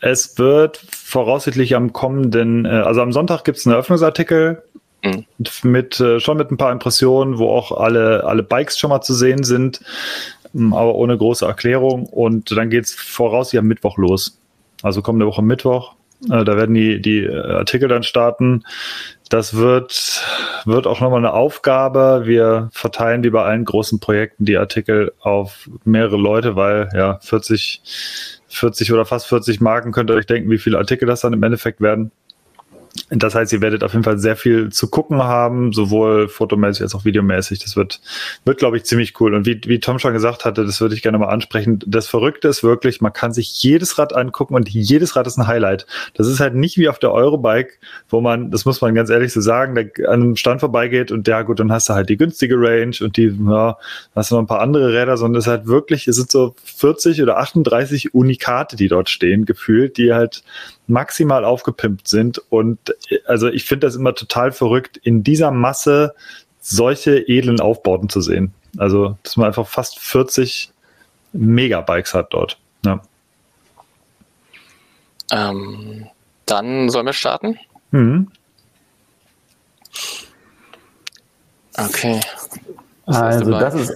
[0.00, 0.84] Es wird
[1.16, 4.62] voraussichtlich am kommenden, äh, also am Sonntag gibt es einen Eröffnungsartikel
[5.02, 5.24] mhm.
[5.62, 9.14] mit äh, schon mit ein paar Impressionen, wo auch alle, alle Bikes schon mal zu
[9.14, 9.80] sehen sind.
[10.54, 12.04] Ähm, aber ohne große Erklärung.
[12.04, 14.38] Und dann geht es voraussichtlich am Mittwoch los.
[14.82, 15.94] Also kommende Woche Mittwoch.
[16.24, 18.64] Äh, da werden die, die Artikel dann starten.
[19.30, 20.22] Das wird,
[20.66, 22.24] wird auch nochmal eine Aufgabe.
[22.26, 27.80] Wir verteilen wie bei allen großen Projekten die Artikel auf mehrere Leute, weil ja 40,
[28.48, 31.42] 40 oder fast 40 Marken könnt ihr euch denken, wie viele Artikel das dann im
[31.42, 32.10] Endeffekt werden.
[33.10, 36.94] Das heißt, ihr werdet auf jeden Fall sehr viel zu gucken haben, sowohl fotomäßig als
[36.94, 37.60] auch videomäßig.
[37.60, 38.00] Das wird,
[38.44, 39.34] wird glaube ich, ziemlich cool.
[39.34, 41.80] Und wie, wie Tom schon gesagt hatte, das würde ich gerne mal ansprechen.
[41.86, 45.46] Das Verrückte ist wirklich, man kann sich jedes Rad angucken und jedes Rad ist ein
[45.46, 45.86] Highlight.
[46.14, 47.74] Das ist halt nicht wie auf der Eurobike,
[48.08, 51.42] wo man, das muss man ganz ehrlich so sagen, an einem Stand vorbeigeht und ja
[51.42, 53.76] gut, dann hast du halt die günstige Range und die, ja,
[54.14, 56.54] hast du noch ein paar andere Räder, sondern es ist halt wirklich, es sind so
[56.64, 60.42] 40 oder 38 Unikate, die dort stehen, gefühlt, die halt
[60.86, 62.40] maximal aufgepimpt sind.
[62.50, 62.94] Und
[63.26, 66.14] also ich finde das immer total verrückt, in dieser Masse
[66.60, 68.52] solche edlen Aufbauten zu sehen.
[68.78, 70.70] Also, dass man einfach fast 40
[71.32, 72.58] Megabikes hat dort.
[72.84, 73.00] Ja.
[75.30, 76.06] Ähm,
[76.46, 77.58] dann sollen wir starten?
[77.90, 78.28] Mhm.
[81.76, 82.20] Okay.
[83.06, 83.92] Also das ist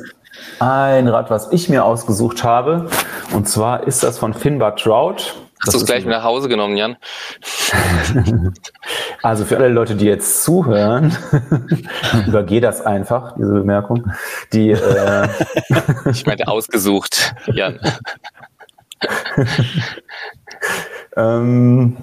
[0.59, 2.88] ein Rad, was ich mir ausgesucht habe.
[3.33, 5.35] Und zwar ist das von Finbar Trout.
[5.64, 6.96] Hast du es gleich mit nach Hause genommen, Jan?
[9.22, 11.16] also für alle Leute, die jetzt zuhören,
[12.26, 14.10] übergehe das einfach, diese Bemerkung.
[14.52, 15.28] Die, äh
[16.10, 17.78] ich meinte ausgesucht, Jan.
[21.16, 21.96] ähm,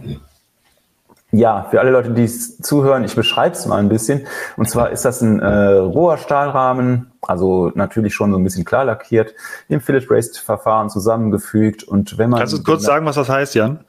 [1.32, 4.28] ja, für alle Leute, die zuhören, ich beschreibe es mal ein bisschen.
[4.56, 8.86] Und zwar ist das ein äh, roher Stahlrahmen, also natürlich schon so ein bisschen klar
[8.86, 9.34] lackiert,
[9.68, 11.84] im Philip Raced Verfahren zusammengefügt.
[11.84, 13.80] Und wenn man kannst du kurz sagen, was das heißt, Jan?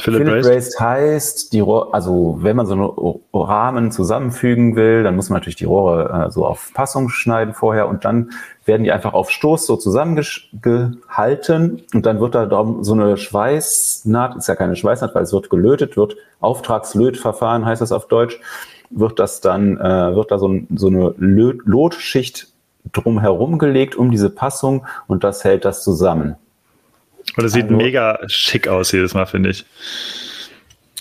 [0.00, 2.90] Philip, Philip Raced heißt, die Rohr, also wenn man so einen
[3.32, 7.88] Rahmen zusammenfügen will, dann muss man natürlich die Rohre äh, so auf Passung schneiden vorher
[7.88, 8.30] und dann
[8.64, 12.48] werden die einfach auf Stoß so zusammengehalten und dann wird da
[12.80, 17.92] so eine Schweißnaht, ist ja keine Schweißnaht, weil es wird gelötet, wird Auftragslötverfahren heißt das
[17.92, 18.40] auf Deutsch,
[18.90, 21.14] wird das dann, äh, wird da so, so eine
[21.64, 22.48] Lotschicht
[22.92, 26.36] drumherum gelegt um diese Passung und das hält das zusammen.
[27.36, 29.66] Und es sieht also, mega schick aus jedes Mal, finde ich.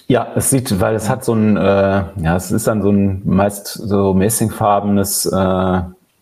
[0.07, 3.21] Ja, es sieht, weil es hat so ein, äh, ja, es ist dann so ein
[3.25, 5.81] meist so messingfarbenes, äh,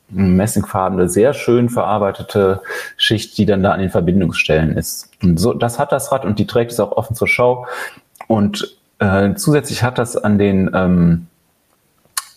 [0.10, 2.62] messingfarbene, sehr schön verarbeitete
[2.97, 5.10] Schicht, die dann da an den Verbindungsstellen ist.
[5.21, 7.65] Und so, das hat das Rad und die trägt es auch offen zur Schau.
[8.28, 11.28] Und äh, zusätzlich hat das an den ähm,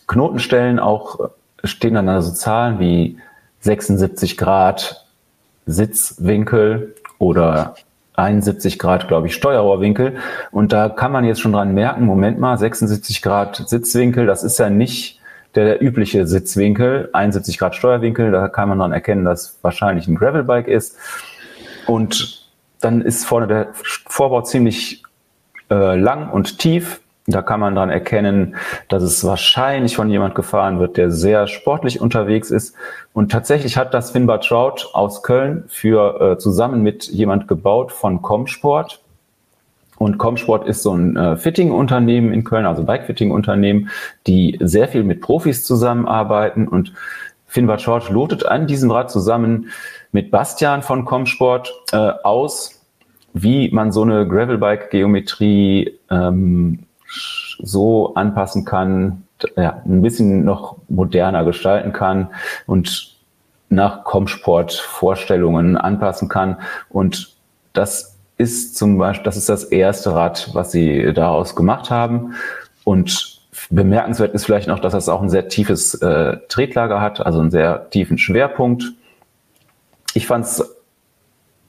[0.08, 1.30] Knotenstellen auch
[1.66, 3.18] stehen dann also Zahlen wie
[3.60, 5.04] 76 Grad
[5.66, 7.74] Sitzwinkel oder
[8.14, 10.16] 71 Grad, glaube ich, Steuerrohrwinkel.
[10.50, 14.58] Und da kann man jetzt schon dran merken, Moment mal, 76 Grad Sitzwinkel, das ist
[14.58, 15.20] ja nicht
[15.54, 20.16] der, der übliche Sitzwinkel, 71 Grad Steuerwinkel, da kann man dann erkennen, dass wahrscheinlich ein
[20.16, 20.96] Gravelbike ist.
[21.86, 22.46] Und
[22.80, 25.02] dann ist vorne der Vorbau ziemlich
[25.70, 27.00] äh, lang und tief.
[27.26, 28.54] Da kann man dann erkennen,
[28.88, 32.76] dass es wahrscheinlich von jemand gefahren wird, der sehr sportlich unterwegs ist.
[33.12, 38.22] Und tatsächlich hat das Finbar Trout aus Köln für äh, zusammen mit jemand gebaut von
[38.22, 39.00] Comsport.
[39.98, 43.90] Und Comsport ist so ein äh, Fitting-Unternehmen in Köln, also Bike-Fitting-Unternehmen,
[44.26, 46.68] die sehr viel mit Profis zusammenarbeiten.
[46.68, 46.92] Und
[47.46, 49.70] Finbar Trout lotet an diesem Rad zusammen
[50.12, 52.82] mit Bastian von Comsport äh, aus,
[53.32, 56.85] wie man so eine Gravelbike-Geometrie ähm,
[57.62, 59.24] so anpassen kann,
[59.56, 62.28] ja, ein bisschen noch moderner gestalten kann
[62.66, 63.16] und
[63.68, 66.58] nach Comsport-Vorstellungen anpassen kann.
[66.88, 67.34] Und
[67.72, 72.34] das ist zum Beispiel, das ist das erste Rad, was sie daraus gemacht haben.
[72.84, 73.40] Und
[73.70, 77.50] bemerkenswert ist vielleicht noch, dass das auch ein sehr tiefes äh, Tretlager hat, also einen
[77.50, 78.84] sehr tiefen Schwerpunkt.
[80.14, 80.75] Ich fand es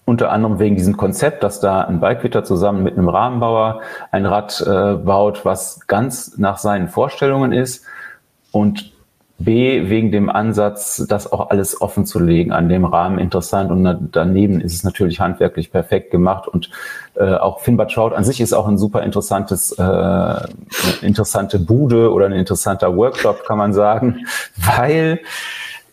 [0.08, 4.62] unter anderem wegen diesem Konzept, dass da ein Bikefitter zusammen mit einem Rahmenbauer ein Rad
[4.66, 7.84] äh, baut, was ganz nach seinen Vorstellungen ist
[8.52, 8.94] und
[9.38, 14.10] B, wegen dem Ansatz, das auch alles offen zu legen, an dem Rahmen interessant und
[14.14, 16.72] daneben ist es natürlich handwerklich perfekt gemacht und
[17.16, 20.40] äh, auch Finbad Trout an sich ist auch ein super interessantes, äh,
[21.02, 25.20] interessante Bude oder ein interessanter Workshop, kann man sagen, weil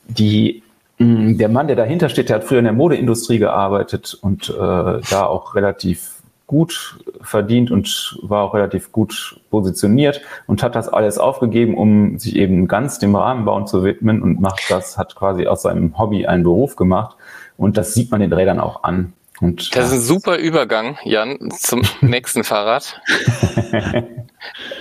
[0.07, 0.64] die
[0.99, 5.27] der Mann, der dahinter steht, der hat früher in der Modeindustrie gearbeitet und äh, da
[5.27, 11.77] auch relativ gut verdient und war auch relativ gut positioniert und hat das alles aufgegeben,
[11.77, 15.99] um sich eben ganz dem Rahmenbauen zu widmen und macht das, hat quasi aus seinem
[15.99, 17.17] Hobby einen Beruf gemacht
[17.57, 19.15] und das sieht man den Rädern auch an.
[19.41, 23.01] Und, das ist ein super Übergang, Jan, zum nächsten Fahrrad.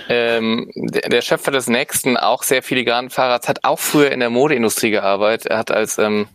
[0.08, 4.30] ähm, der, der, Schöpfer des nächsten, auch sehr filigranen Fahrrads, hat auch früher in der
[4.30, 5.46] Modeindustrie gearbeitet.
[5.46, 6.28] Er hat als ähm,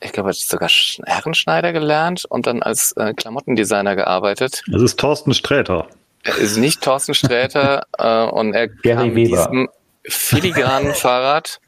[0.00, 0.68] ich glaube, er hat sogar
[1.06, 4.62] Herrenschneider gelernt und dann als äh, Klamottendesigner gearbeitet.
[4.68, 5.88] Das ist Thorsten Sträter.
[6.22, 9.68] Er ist nicht Thorsten Sträter äh, und er Gary kam mit diesem
[10.04, 11.60] filigranen Fahrrad.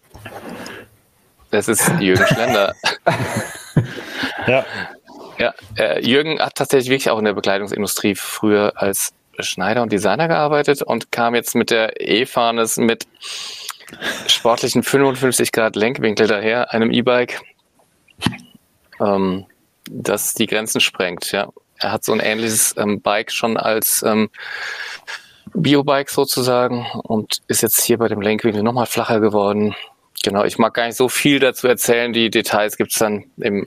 [1.51, 2.75] Das ist Jürgen Schlender.
[4.47, 4.65] ja.
[5.41, 10.29] Ja, äh, Jürgen hat tatsächlich wirklich auch in der Bekleidungsindustrie früher als Schneider und Designer
[10.29, 13.07] gearbeitet und kam jetzt mit der E-Fahnes mit
[14.27, 17.41] sportlichen 55 Grad Lenkwinkel daher, einem E-Bike
[19.01, 19.47] ähm,
[19.91, 21.33] das die Grenzen sprengt.
[21.33, 21.49] Ja,
[21.79, 24.31] er hat so ein ähnliches ähm, Bike schon als ähm,
[25.55, 29.75] Biobike sozusagen und ist jetzt hier bei dem Lenkwinkel nochmal flacher geworden.
[30.23, 32.13] Genau, ich mag gar nicht so viel dazu erzählen.
[32.13, 33.67] Die Details gibt's dann im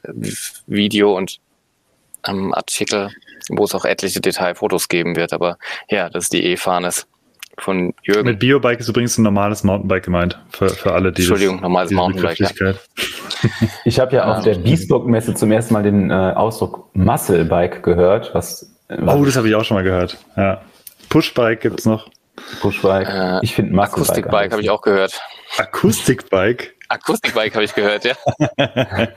[0.67, 1.39] Video und
[2.23, 3.11] am Artikel,
[3.49, 5.33] wo es auch etliche Detailfotos geben wird.
[5.33, 5.57] Aber
[5.89, 7.07] ja, das ist die E-Fahnes
[7.57, 8.25] von Jürgen.
[8.25, 11.91] Mit Biobike ist übrigens ein normales Mountainbike gemeint, für, für alle, die Entschuldigung, das, normales
[11.91, 12.39] Mountainbike.
[12.39, 12.73] Ja.
[13.83, 18.33] Ich habe ja auf der Biesburg-Messe zum ersten Mal den äh, Ausdruck Muscle-Bike gehört.
[18.33, 20.17] Was, was oh, das habe ich auch schon mal gehört.
[20.37, 20.61] Ja.
[21.09, 22.09] Pushbike gibt's noch.
[22.61, 23.09] Pushbike.
[23.09, 23.97] Äh, ich finde Muscle-Bike.
[23.99, 25.21] Akustikbike habe ich auch gehört.
[25.57, 26.73] Akustikbike?
[26.87, 28.15] Akustikbike habe ich gehört, ja.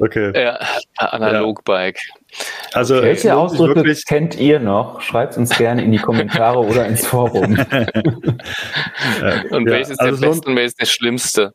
[0.00, 0.32] okay.
[0.34, 0.58] Ja,
[0.96, 2.00] Analogbike.
[2.72, 4.04] Also welche Ausdrücke wirklich...
[4.06, 5.00] kennt ihr noch?
[5.00, 7.52] Schreibt uns gerne in die Kommentare oder ins Forum.
[7.52, 7.58] und
[9.20, 11.54] ja, welches ist also der beste und welches der schlimmste?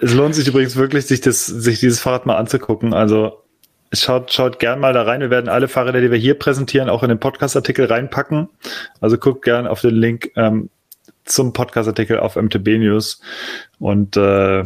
[0.00, 2.94] Es lohnt sich übrigens wirklich, sich das, sich dieses Fahrrad mal anzugucken.
[2.94, 3.42] Also
[3.92, 5.20] schaut, schaut gern mal da rein.
[5.20, 8.48] Wir werden alle Fahrräder, die wir hier präsentieren, auch in den Podcast-Artikel reinpacken.
[9.00, 10.70] Also guckt gern auf den Link ähm,
[11.24, 13.20] zum Podcast-Artikel auf MTB News
[13.78, 14.64] und äh,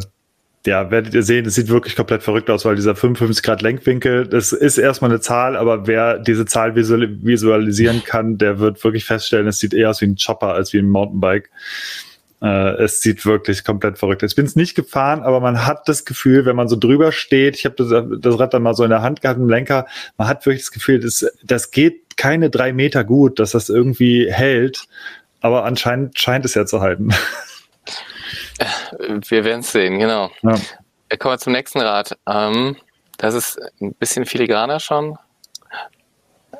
[0.65, 4.27] ja, werdet ihr sehen, es sieht wirklich komplett verrückt aus, weil dieser 55 Grad Lenkwinkel,
[4.27, 9.47] das ist erstmal eine Zahl, aber wer diese Zahl visualisieren kann, der wird wirklich feststellen,
[9.47, 11.49] es sieht eher aus wie ein Chopper als wie ein Mountainbike.
[12.43, 14.31] Äh, es sieht wirklich komplett verrückt aus.
[14.31, 17.55] Ich bin es nicht gefahren, aber man hat das Gefühl, wenn man so drüber steht,
[17.55, 20.27] ich habe das, das Rad dann mal so in der Hand gehabt, im Lenker, man
[20.27, 24.85] hat wirklich das Gefühl, das, das geht keine drei Meter gut, dass das irgendwie hält,
[25.39, 27.09] aber anscheinend scheint es ja zu halten.
[29.27, 30.29] Wir werden es sehen, genau.
[30.41, 30.55] Ja.
[31.17, 32.17] Kommen wir zum nächsten Rad.
[32.27, 32.77] Ähm,
[33.17, 35.17] das ist ein bisschen filigraner schon.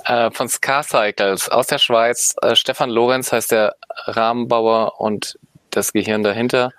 [0.06, 2.36] Äh, von Scar Cycles aus der Schweiz.
[2.42, 5.38] Äh, Stefan Lorenz heißt der Rahmenbauer und
[5.70, 6.72] das Gehirn dahinter.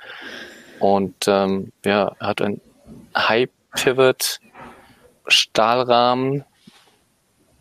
[0.81, 2.61] Und ähm, ja, hat ein
[3.17, 4.41] High Pivot
[5.29, 6.45] Stahlrahmen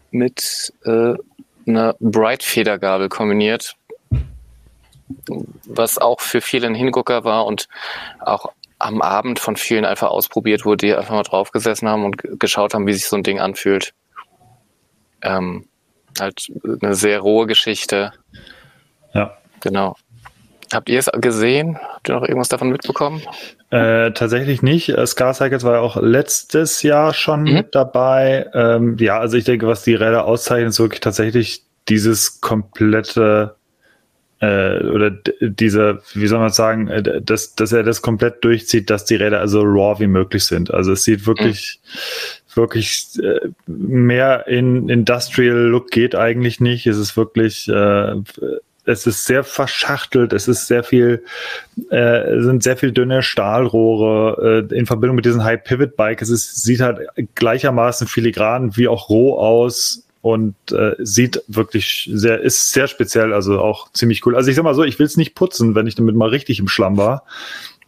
[0.10, 1.14] mit äh,
[1.68, 3.76] einer Bright Federgabel kombiniert
[5.68, 7.68] was auch für viele ein Hingucker war und
[8.20, 8.48] auch
[8.80, 12.74] am Abend von vielen einfach ausprobiert wurde, die einfach mal drauf gesessen haben und geschaut
[12.74, 13.94] haben, wie sich so ein Ding anfühlt.
[15.22, 15.68] Ähm,
[16.20, 18.12] halt eine sehr rohe Geschichte.
[19.14, 19.38] Ja.
[19.62, 19.96] Genau.
[20.74, 21.78] Habt ihr es gesehen?
[21.78, 23.22] Habt ihr noch irgendwas davon mitbekommen?
[23.72, 24.90] Äh, tatsächlich nicht.
[24.90, 27.54] Äh, Scar Cycles war ja auch letztes Jahr schon mhm.
[27.54, 28.50] mit dabei.
[28.54, 33.56] Ähm, ja, also ich denke, was die Räder auszeichnet, ist wirklich tatsächlich dieses komplette
[34.42, 39.06] äh, oder dieser, wie soll man sagen, äh, dass, dass er das komplett durchzieht, dass
[39.06, 40.74] die Räder also raw wie möglich sind.
[40.74, 42.60] Also es sieht wirklich, mhm.
[42.60, 46.88] wirklich äh, mehr in Industrial Look geht eigentlich nicht.
[46.88, 48.16] Es ist wirklich, äh,
[48.84, 51.24] es ist sehr verschachtelt, es ist sehr viel,
[51.92, 56.24] äh, sind sehr viel dünne Stahlrohre äh, in Verbindung mit diesem High Pivot Bike.
[56.24, 57.00] Es ist, sieht halt
[57.36, 63.60] gleichermaßen filigran wie auch roh aus und äh, sieht wirklich sehr, ist sehr speziell, also
[63.60, 64.36] auch ziemlich cool.
[64.36, 66.60] Also ich sag mal so, ich will es nicht putzen, wenn ich damit mal richtig
[66.60, 67.26] im Schlamm war,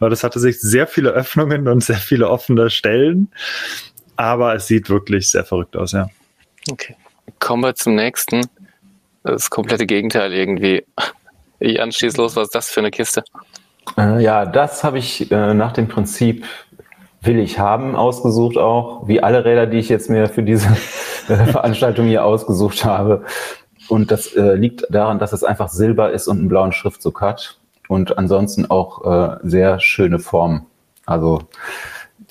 [0.00, 3.30] weil das hatte sich sehr viele Öffnungen und sehr viele offene Stellen,
[4.16, 6.08] aber es sieht wirklich sehr verrückt aus, ja.
[6.70, 6.96] Okay.
[7.38, 8.46] Kommen wir zum nächsten.
[9.22, 10.84] Das komplette Gegenteil irgendwie.
[11.60, 13.24] Jan, schieß los, was ist das für eine Kiste?
[13.96, 16.44] Äh, ja, das habe ich äh, nach dem Prinzip
[17.24, 20.68] will ich haben ausgesucht auch, wie alle Räder, die ich jetzt mir für diese
[21.26, 23.24] Veranstaltung hier ausgesucht habe.
[23.88, 27.58] Und das äh, liegt daran, dass es einfach Silber ist und einen blauen Schriftzug hat
[27.88, 30.66] und ansonsten auch äh, sehr schöne Form.
[31.06, 31.42] Also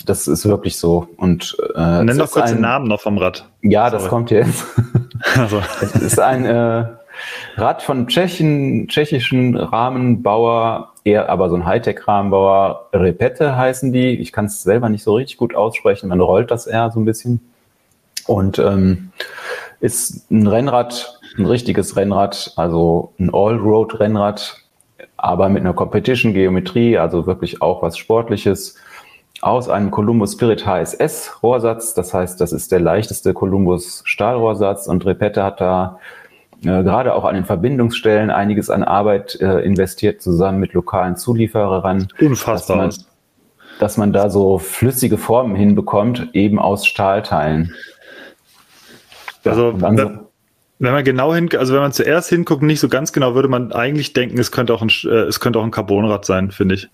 [0.05, 1.07] das ist wirklich so.
[1.17, 3.47] Und äh, nenn doch kurz ein, den Namen noch vom Rad.
[3.61, 4.01] Ja, Sorry.
[4.01, 4.65] das kommt jetzt.
[5.37, 5.61] also.
[5.81, 6.85] Es ist ein äh,
[7.55, 12.89] Rad von Tschechen, tschechischen Rahmenbauer, eher aber so ein Hightech-Rahmenbauer.
[12.93, 14.09] Repette heißen die.
[14.19, 16.09] Ich kann es selber nicht so richtig gut aussprechen.
[16.09, 17.41] Man rollt das eher so ein bisschen.
[18.25, 19.11] Und ähm,
[19.81, 24.57] ist ein Rennrad, ein richtiges Rennrad, also ein All-Road-Rennrad,
[25.17, 28.77] aber mit einer Competition-Geometrie, also wirklich auch was Sportliches
[29.41, 31.93] aus einem Columbus Spirit HSS Rohrsatz.
[31.93, 35.99] Das heißt, das ist der leichteste Columbus Stahlrohrsatz und Repette hat da
[36.63, 42.07] äh, gerade auch an den Verbindungsstellen einiges an Arbeit äh, investiert, zusammen mit lokalen Zulieferern.
[42.19, 42.85] Unfassbar.
[42.85, 43.05] Dass man,
[43.79, 47.73] dass man da so flüssige Formen hinbekommt, eben aus Stahlteilen.
[49.45, 53.49] Also, wenn, man genau hin, also wenn man zuerst hinguckt, nicht so ganz genau, würde
[53.49, 56.75] man eigentlich denken, es könnte auch ein, äh, es könnte auch ein Carbonrad sein, finde
[56.75, 56.89] ich.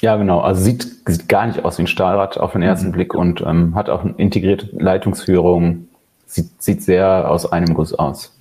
[0.00, 0.40] Ja, genau.
[0.40, 2.92] Also sieht, sieht gar nicht aus wie ein Stahlrad auf den ersten mhm.
[2.92, 5.88] Blick und ähm, hat auch eine integrierte Leitungsführung.
[6.26, 8.37] Sieht, sieht sehr aus einem Guss aus.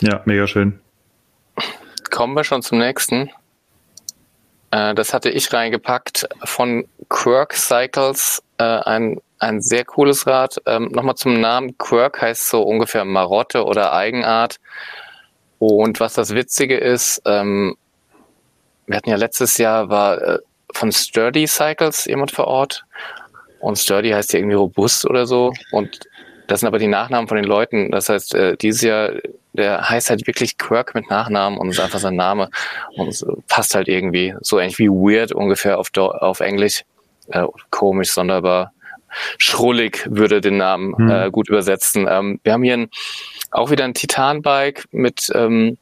[0.00, 0.22] Ja.
[0.24, 0.80] mega schön.
[2.10, 3.30] Kommen wir schon zum nächsten.
[4.74, 8.42] Äh, das hatte ich reingepackt von Quirk Cycles.
[8.58, 10.60] Äh, ein, ein sehr cooles Rad.
[10.66, 11.78] Ähm, Nochmal zum Namen.
[11.78, 14.58] Quirk heißt so ungefähr Marotte oder Eigenart.
[15.60, 17.76] Und was das Witzige ist, ähm,
[18.86, 20.38] wir hatten ja letztes Jahr war äh,
[20.72, 22.84] von Sturdy Cycles jemand vor Ort.
[23.60, 25.52] Und Sturdy heißt ja irgendwie robust oder so.
[25.70, 26.00] Und
[26.48, 27.92] das sind aber die Nachnamen von den Leuten.
[27.92, 29.12] Das heißt, dieses Jahr,
[29.54, 32.50] der heißt halt wirklich Quirk mit Nachnamen und ist einfach sein Name.
[32.96, 36.82] Und passt halt irgendwie so ähnlich wie weird ungefähr auf, auf Englisch.
[37.28, 38.72] Äh, komisch, sonderbar.
[39.38, 41.10] Schrullig würde den Namen hm.
[41.10, 42.06] äh, gut übersetzen.
[42.10, 42.90] Ähm, wir haben hier ein,
[43.50, 45.78] auch wieder ein Titan-Bike mit ähm,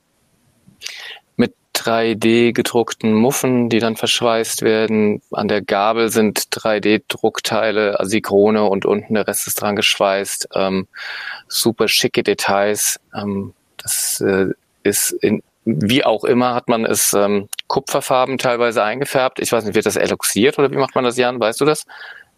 [1.83, 5.23] 3D gedruckten Muffen, die dann verschweißt werden.
[5.33, 10.49] An der Gabel sind 3D-Druckteile, Asikrone und unten der Rest ist dran geschweißt.
[10.55, 10.87] Ähm,
[11.49, 13.01] super schicke Details.
[13.15, 14.47] Ähm, das äh,
[14.83, 19.39] ist in, wie auch immer hat man es ähm, Kupferfarben teilweise eingefärbt.
[19.41, 21.41] Ich weiß nicht, wird das eloxiert oder wie macht man das, Jan?
[21.41, 21.85] Weißt du das?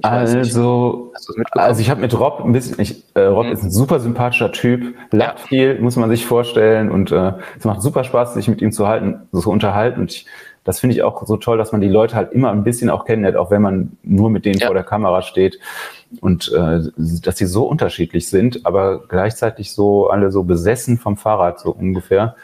[0.03, 1.13] also,
[1.53, 3.53] also ich habe mit Rob ein bisschen, ich, äh, Rob mhm.
[3.53, 5.47] ist ein super sympathischer Typ, lacht ja.
[5.47, 8.89] viel, muss man sich vorstellen und äh, es macht super Spaß, sich mit ihm zu
[8.89, 10.01] halten, so zu unterhalten.
[10.01, 10.27] Und ich,
[10.65, 13.05] das finde ich auch so toll, dass man die Leute halt immer ein bisschen auch
[13.05, 14.67] kennenlernt, auch wenn man nur mit denen ja.
[14.67, 15.59] vor der Kamera steht
[16.21, 21.61] und äh, dass sie so unterschiedlich sind, aber gleichzeitig so alle so besessen vom Fahrrad
[21.61, 22.37] so ungefähr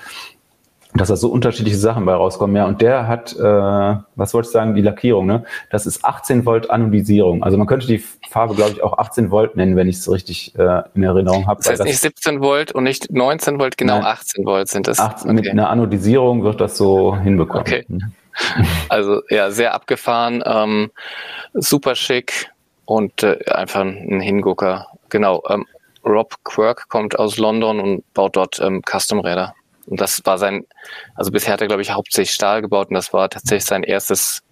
[0.94, 2.56] dass da so unterschiedliche Sachen bei rauskommen.
[2.56, 3.42] Ja, und der hat, äh,
[4.16, 5.44] was wollte ich sagen, die Lackierung, ne?
[5.70, 7.44] Das ist 18 Volt Anodisierung.
[7.44, 10.58] Also man könnte die Farbe, glaube ich, auch 18 Volt nennen, wenn ich es richtig
[10.58, 11.58] äh, in Erinnerung habe.
[11.58, 14.88] Das heißt das nicht 17 Volt und nicht 19 Volt, genau nein, 18 Volt sind
[14.88, 14.98] das.
[14.98, 15.40] 18, okay.
[15.40, 17.62] Mit einer Anodisierung wird das so hinbekommen.
[17.62, 17.86] Okay.
[18.88, 20.90] Also ja, sehr abgefahren, ähm,
[21.52, 22.50] super schick
[22.90, 24.88] und äh, einfach ein Hingucker.
[25.10, 25.44] Genau.
[25.48, 25.64] Ähm,
[26.04, 29.54] Rob Quirk kommt aus London und baut dort ähm, Custom-Räder.
[29.86, 30.66] Und das war sein,
[31.14, 34.42] also bisher hat er, glaube ich, hauptsächlich Stahl gebaut und das war tatsächlich sein erstes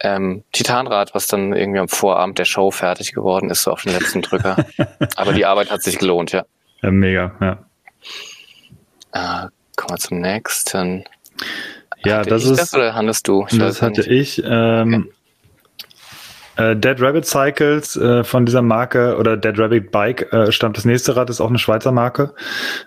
[0.00, 3.92] ähm, Titanrad, was dann irgendwie am Vorabend der Show fertig geworden ist, so auf den
[3.92, 4.56] letzten Drücker.
[5.16, 6.44] Aber die Arbeit hat sich gelohnt, ja.
[6.82, 7.58] Ja, mega, ja.
[9.12, 11.04] Äh, kommen wir zum nächsten.
[12.04, 12.58] Ja, hatte das ist.
[12.58, 13.46] Das oder handelst du?
[13.48, 14.38] Ich das hatte nicht.
[14.40, 14.42] ich.
[14.44, 15.14] Ähm, okay.
[16.56, 20.84] Äh, Dead Rabbit Cycles äh, von dieser Marke oder Dead Rabbit Bike äh, stammt das
[20.84, 22.34] nächste Rad, ist auch eine Schweizer Marke.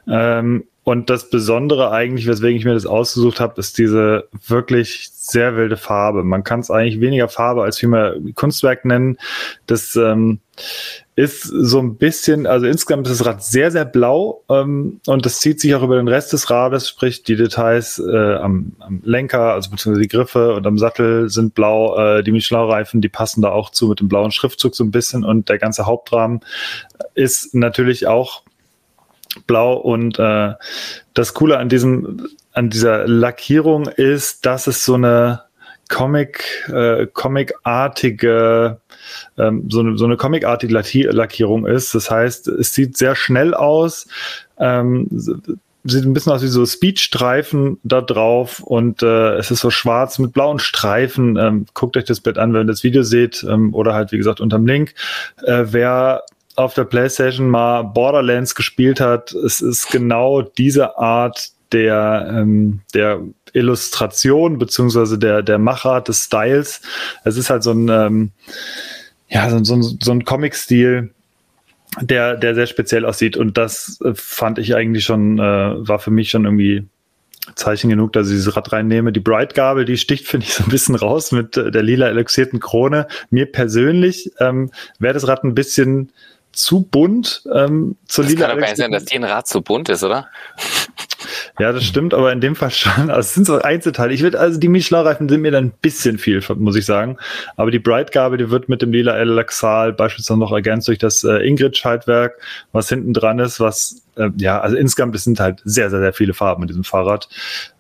[0.08, 5.56] Ähm, und das Besondere eigentlich, weswegen ich mir das ausgesucht habe, ist diese wirklich sehr
[5.56, 6.24] wilde Farbe.
[6.24, 9.18] Man kann es eigentlich weniger Farbe als vielmehr Kunstwerk nennen.
[9.66, 10.40] Das ähm,
[11.16, 15.40] ist so ein bisschen, also insgesamt ist das Rad sehr, sehr blau ähm, und das
[15.40, 19.54] zieht sich auch über den Rest des Rades, sprich die Details äh, am, am Lenker,
[19.54, 23.50] also beziehungsweise die Griffe und am Sattel sind blau, äh, die Michelin-Reifen, die passen da
[23.50, 26.42] auch zu mit dem blauen Schriftzug so ein bisschen und der ganze Hauptrahmen
[27.14, 28.44] ist natürlich auch
[29.48, 30.54] blau und äh,
[31.14, 35.42] das Coole an diesem an dieser Lackierung ist, dass es so eine
[35.90, 38.80] Comic äh, Comic-artige
[39.38, 41.96] ähm, so eine so eine Comic-artige Lackierung ist.
[41.96, 44.08] Das heißt, es sieht sehr schnell aus.
[44.58, 45.08] Ähm,
[45.86, 50.18] sieht ein bisschen aus wie so Speedstreifen da drauf und äh, es ist so schwarz
[50.18, 51.38] mit blauen Streifen.
[51.38, 54.18] Ähm, guckt euch das Bild an, wenn ihr das Video seht ähm, oder halt wie
[54.18, 54.96] gesagt unterm Link.
[55.44, 56.24] Äh, wer
[56.56, 63.22] auf der PlayStation mal Borderlands gespielt hat, es ist genau diese Art der, ähm, der
[63.52, 66.82] Illustration beziehungsweise der, der Machart des Styles.
[67.26, 68.32] Es ist halt so ein, ähm,
[69.28, 71.14] ja, so, so, so ein Comic-Stil,
[72.00, 73.36] der, der sehr speziell aussieht.
[73.36, 76.86] Und das äh, fand ich eigentlich schon, äh, war für mich schon irgendwie
[77.56, 79.12] Zeichen genug, dass ich dieses Rad reinnehme.
[79.12, 82.62] Die Bright-Gabel, die sticht, finde ich, so ein bisschen raus mit äh, der lila elixierten
[82.62, 83.08] Krone.
[83.30, 86.12] Mir persönlich ähm, wäre das Rad ein bisschen
[86.54, 88.48] zu bunt ähm, zur das lila.
[88.48, 90.30] Kann aber sein, dass die ein Rad zu bunt ist, oder?
[91.58, 93.10] Ja, das stimmt, aber in dem Fall schon.
[93.10, 94.14] Also es sind so Einzelteile.
[94.14, 97.18] Ich würde, also die Michelin-Reifen sind mir dann ein bisschen viel, muss ich sagen.
[97.56, 101.48] Aber die Bright-Gabel, die wird mit dem lila Elaxal beispielsweise noch ergänzt durch das äh,
[101.48, 102.38] Ingrid-Schaltwerk,
[102.74, 106.14] was hinten dran ist, was, äh, ja, also insgesamt, es sind halt sehr, sehr, sehr
[106.14, 107.30] viele Farben in diesem Fahrrad.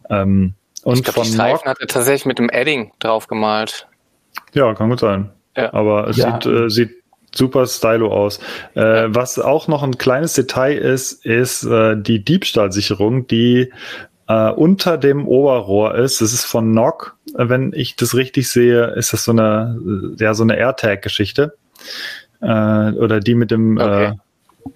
[0.09, 0.53] Ähm,
[0.83, 3.87] und ich glaub, von die Streifen hat er tatsächlich mit dem Edding drauf gemalt.
[4.53, 5.31] Ja, kann gut sein.
[5.57, 5.73] Ja.
[5.73, 6.33] Aber es ja.
[6.33, 7.04] sieht, äh, sieht
[7.37, 8.39] super stylo aus.
[8.73, 13.71] Äh, was auch noch ein kleines Detail ist, ist äh, die Diebstahlsicherung, die
[14.27, 16.21] äh, unter dem Oberrohr ist.
[16.21, 17.15] Das ist von Nock.
[17.33, 19.79] Wenn ich das richtig sehe, ist das so eine,
[20.19, 21.55] ja, so eine AirTag-Geschichte.
[22.41, 24.13] Äh, oder die mit dem okay.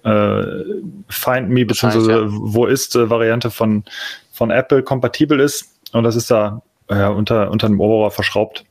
[0.04, 0.64] äh, äh,
[1.08, 2.26] Find Me beziehungsweise ja.
[2.26, 3.84] Wo ist äh, Variante von,
[4.32, 5.68] von Apple kompatibel ist.
[5.92, 8.69] Und das ist da äh, unter, unter dem Oberrohr verschraubt äh,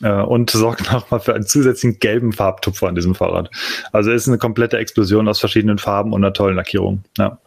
[0.00, 3.50] und sorgt nochmal für einen zusätzlichen gelben Farbtupfer an diesem Fahrrad.
[3.92, 7.04] Also ist eine komplette Explosion aus verschiedenen Farben und einer tollen Lackierung.
[7.18, 7.38] Ja.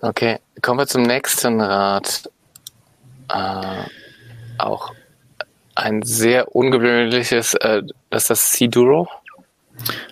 [0.00, 2.30] Okay, kommen wir zum nächsten Rad.
[3.28, 3.84] Äh,
[4.58, 4.92] auch
[5.74, 9.08] ein sehr ungewöhnliches, äh, das ist das Siduro.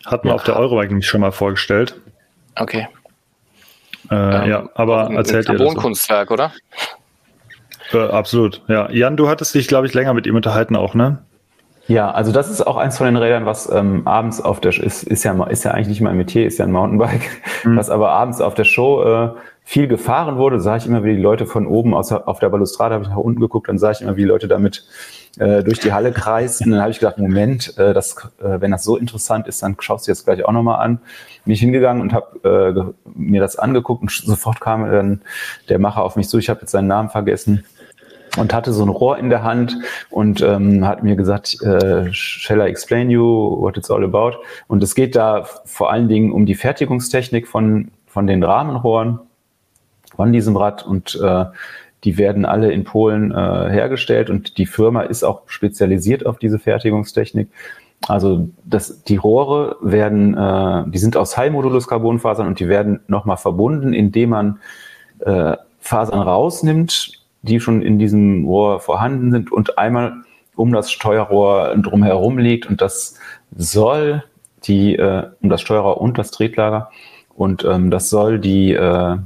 [0.07, 0.35] Hatten wir ja.
[0.35, 1.95] auf der Eurobike nämlich schon mal vorgestellt.
[2.57, 2.89] Okay.
[4.11, 6.53] Äh, ähm, ja, aber ein, erzählt ein ihr Carbon-Kunstwerk, oder?
[7.93, 8.91] Äh, absolut, ja.
[8.91, 11.19] Jan, du hattest dich, glaube ich, länger mit ihm unterhalten auch, ne?
[11.89, 15.03] Ja, also das ist auch eins von den Rädern, was ähm, abends auf der ist,
[15.03, 17.29] ist ja ist ja eigentlich nicht mein Metier, ist ja ein Mountainbike,
[17.65, 17.77] mhm.
[17.77, 19.31] was aber abends auf der Show äh,
[19.65, 20.61] viel gefahren wurde.
[20.61, 23.17] Sah ich immer, wie die Leute von oben aus, auf der Balustrade habe ich nach
[23.17, 24.85] unten geguckt, dann sah ich immer, wie die Leute damit
[25.39, 26.71] äh, durch die Halle kreisten.
[26.71, 30.07] Dann habe ich gedacht, Moment, äh, das, äh, wenn das so interessant ist, dann schaust
[30.07, 31.01] du jetzt gleich auch nochmal an.
[31.45, 35.23] Bin ich hingegangen und habe äh, mir das angeguckt und sofort kam dann
[35.69, 36.39] der Macher auf mich zu.
[36.39, 37.65] Ich habe jetzt seinen Namen vergessen
[38.39, 39.77] und hatte so ein Rohr in der Hand
[40.11, 43.23] und ähm, hat mir gesagt, äh, shall I explain you
[43.61, 44.39] what it's all about?
[44.69, 49.21] Und es geht da vor allen Dingen um die Fertigungstechnik von, von den Rahmenrohren
[50.15, 51.45] von diesem Rad und äh,
[52.05, 56.59] die werden alle in Polen äh, hergestellt und die Firma ist auch spezialisiert auf diese
[56.59, 57.49] Fertigungstechnik.
[58.09, 63.93] Also das, die Rohre werden, äh, die sind aus High-Modulus-Carbonfasern und die werden nochmal verbunden,
[63.93, 64.59] indem man
[65.21, 70.23] äh, Fasern rausnimmt die schon in diesem Rohr vorhanden sind und einmal
[70.55, 73.19] um das Steuerrohr drumherum liegt und das
[73.57, 74.25] soll
[74.65, 76.91] die, äh, um das Steuerrohr und das Tretlager
[77.35, 79.17] und ähm, das soll die äh,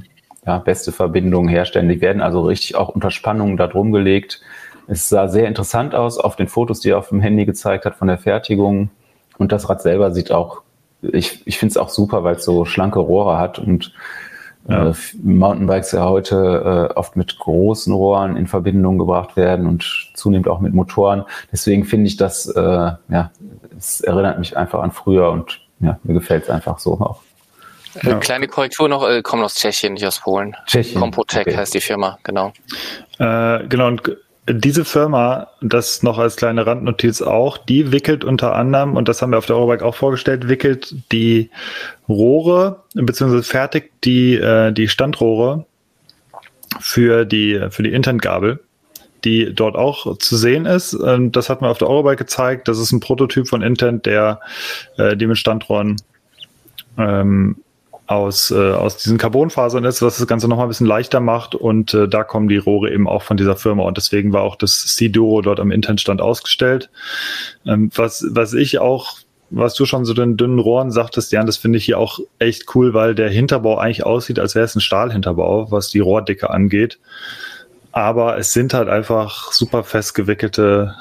[0.45, 1.89] ja, beste Verbindung herstellen.
[1.89, 4.41] Die werden also richtig auch unter Spannung da drum gelegt.
[4.87, 7.95] Es sah sehr interessant aus auf den Fotos, die er auf dem Handy gezeigt hat
[7.95, 8.89] von der Fertigung.
[9.37, 10.61] Und das Rad selber sieht auch,
[11.01, 13.93] ich, ich finde es auch super, weil es so schlanke Rohre hat und
[14.67, 14.89] ja.
[14.89, 14.93] Äh,
[15.23, 20.59] Mountainbikes ja heute äh, oft mit großen Rohren in Verbindung gebracht werden und zunehmend auch
[20.59, 21.23] mit Motoren.
[21.51, 23.31] Deswegen finde ich das, äh, ja,
[23.77, 27.21] es erinnert mich einfach an früher und ja, mir gefällt es einfach so auch.
[28.03, 28.17] Äh, ja.
[28.19, 30.55] Kleine Korrektur noch, äh, kommen aus Tschechien, nicht aus Polen.
[30.65, 30.99] Tschechien.
[30.99, 31.57] Compotec okay.
[31.57, 32.51] heißt die Firma, genau.
[33.19, 34.03] Äh, genau, und
[34.49, 39.31] diese Firma, das noch als kleine Randnotiz auch, die wickelt unter anderem, und das haben
[39.31, 41.49] wir auf der Eurobike auch vorgestellt, wickelt die
[42.07, 45.65] Rohre, beziehungsweise fertigt die, äh, die Standrohre
[46.79, 48.59] für die, für die Intentgabel,
[49.25, 50.97] die dort auch zu sehen ist.
[51.01, 52.67] Das hat man auf der Eurobike gezeigt.
[52.67, 54.39] Das ist ein Prototyp von Intent, der
[54.97, 55.97] äh, die mit Standrohren
[56.97, 57.57] ähm,
[58.07, 61.55] aus, äh, aus diesen Carbonfasern ist, was das Ganze nochmal ein bisschen leichter macht.
[61.55, 63.83] Und äh, da kommen die Rohre eben auch von dieser Firma.
[63.83, 66.89] Und deswegen war auch das C-Duro dort am Internetstand ausgestellt.
[67.65, 69.17] Ähm, was, was ich auch,
[69.49, 72.75] was du schon so den dünnen Rohren sagtest, Jan, das finde ich hier auch echt
[72.75, 76.99] cool, weil der Hinterbau eigentlich aussieht, als wäre es ein Stahlhinterbau, was die Rohrdicke angeht
[77.91, 80.95] aber es sind halt einfach super festgewickelte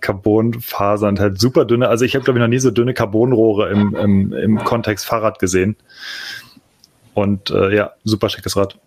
[0.00, 1.88] Carbonfasern, halt super dünne.
[1.88, 5.38] Also ich habe, glaube ich, noch nie so dünne Carbonrohre im, im, im Kontext Fahrrad
[5.38, 5.76] gesehen.
[7.14, 8.78] Und äh, ja, super schickes Rad.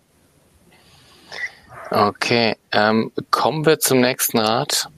[1.90, 4.88] Okay, ähm, kommen wir zum nächsten Rad.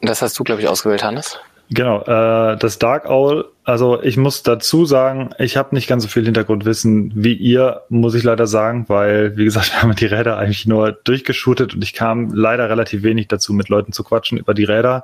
[0.00, 1.38] Das hast du, glaube ich, ausgewählt, Hannes.
[1.70, 6.08] Genau, äh, das Dark Owl, also ich muss dazu sagen, ich habe nicht ganz so
[6.08, 10.38] viel Hintergrundwissen wie ihr, muss ich leider sagen, weil, wie gesagt, wir haben die Räder
[10.38, 14.54] eigentlich nur durchgeshootet und ich kam leider relativ wenig dazu, mit Leuten zu quatschen über
[14.54, 15.02] die Räder.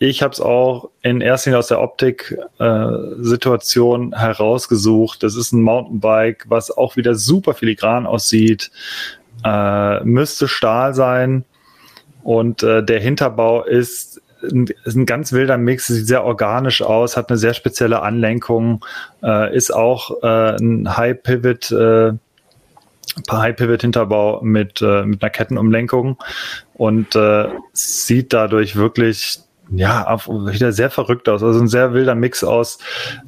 [0.00, 5.22] ich habe es auch in erster Linie aus der Optik-Situation äh, herausgesucht.
[5.22, 8.72] Das ist ein Mountainbike, was auch wieder super filigran aussieht.
[9.44, 11.44] Äh, müsste Stahl sein.
[12.24, 17.16] Und äh, der Hinterbau ist ein, ist ein ganz wilder Mix, sieht sehr organisch aus,
[17.16, 18.84] hat eine sehr spezielle Anlenkung,
[19.22, 22.12] äh, ist auch äh, ein High Pivot, äh,
[23.30, 26.16] High Pivot Hinterbau mit, äh, mit einer Kettenumlenkung
[26.74, 29.40] und äh, sieht dadurch wirklich
[29.72, 31.40] ja, wieder sehr verrückt aus.
[31.42, 32.78] Also ein sehr wilder Mix aus,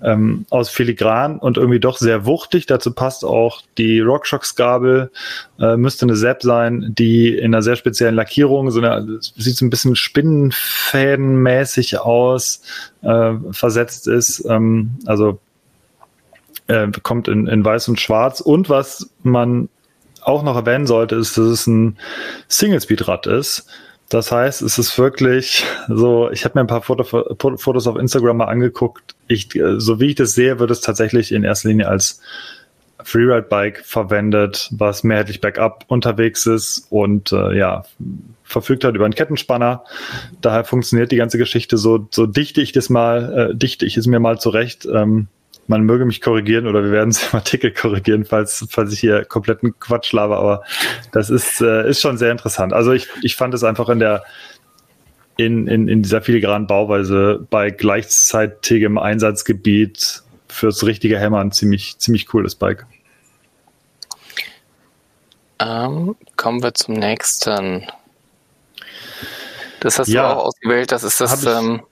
[0.03, 2.66] ähm, aus Filigran und irgendwie doch sehr wuchtig.
[2.66, 5.12] Dazu passt auch die RockShox-Gabel,
[5.61, 9.64] äh, müsste eine Sepp sein, die in einer sehr speziellen Lackierung, so eine, sieht so
[9.64, 12.62] ein bisschen spinnenfädenmäßig aus,
[13.03, 14.45] äh, versetzt ist.
[14.49, 15.38] Ähm, also
[16.66, 18.40] äh, kommt in, in weiß und schwarz.
[18.40, 19.68] Und was man
[20.22, 21.99] auch noch erwähnen sollte, ist, dass es ein
[22.49, 23.66] Single-Speed-Rad ist.
[24.13, 27.03] Das heißt, es ist wirklich so, ich habe mir ein paar Foto,
[27.57, 29.15] Fotos auf Instagram mal angeguckt.
[29.27, 29.49] Ich,
[29.79, 32.21] so wie ich das sehe, wird es tatsächlich in erster Linie als
[33.03, 37.87] Freeride-Bike verwendet, was mehrheitlich Backup unterwegs ist und äh, ja,
[38.45, 39.83] verfügt hat über einen Kettenspanner.
[40.43, 44.07] Daher funktioniert die ganze Geschichte so, so dichte ich das mal, äh, dichte ich es
[44.07, 44.87] mir mal zurecht.
[44.93, 45.29] Ähm,
[45.67, 49.25] man möge mich korrigieren oder wir werden es im Artikel korrigieren, falls, falls ich hier
[49.25, 50.63] kompletten Quatsch laber, aber
[51.13, 52.73] das ist, äh, ist schon sehr interessant.
[52.73, 54.25] Also ich, ich fand es einfach in der,
[55.37, 62.55] in, in, in dieser filigranen Bauweise bei gleichzeitigem Einsatzgebiet fürs richtige Hämmern ziemlich, ziemlich cooles
[62.55, 62.87] Bike.
[65.59, 67.87] Ähm, kommen wir zum nächsten.
[69.81, 70.93] Das hast ja, du auch ausgewählt.
[70.93, 71.45] Das ist das.
[71.47, 71.83] Ähm,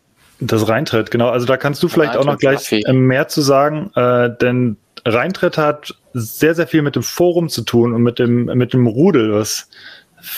[0.40, 1.28] das Reintritt, genau.
[1.28, 4.76] Also da kannst du vielleicht Reintritt, auch noch gleich äh, mehr zu sagen, äh, denn
[5.04, 8.86] Reintritt hat sehr, sehr viel mit dem Forum zu tun und mit dem, mit dem
[8.86, 9.68] Rudel, was,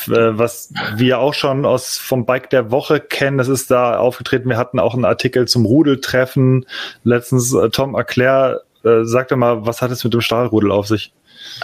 [0.08, 3.38] äh, was wir auch schon aus vom Bike der Woche kennen.
[3.38, 4.48] Das ist da aufgetreten.
[4.48, 6.66] Wir hatten auch einen Artikel zum Rudeltreffen.
[7.04, 11.12] Letztens äh, Tom erklär, äh, sagte mal, was hat es mit dem Stahlrudel auf sich?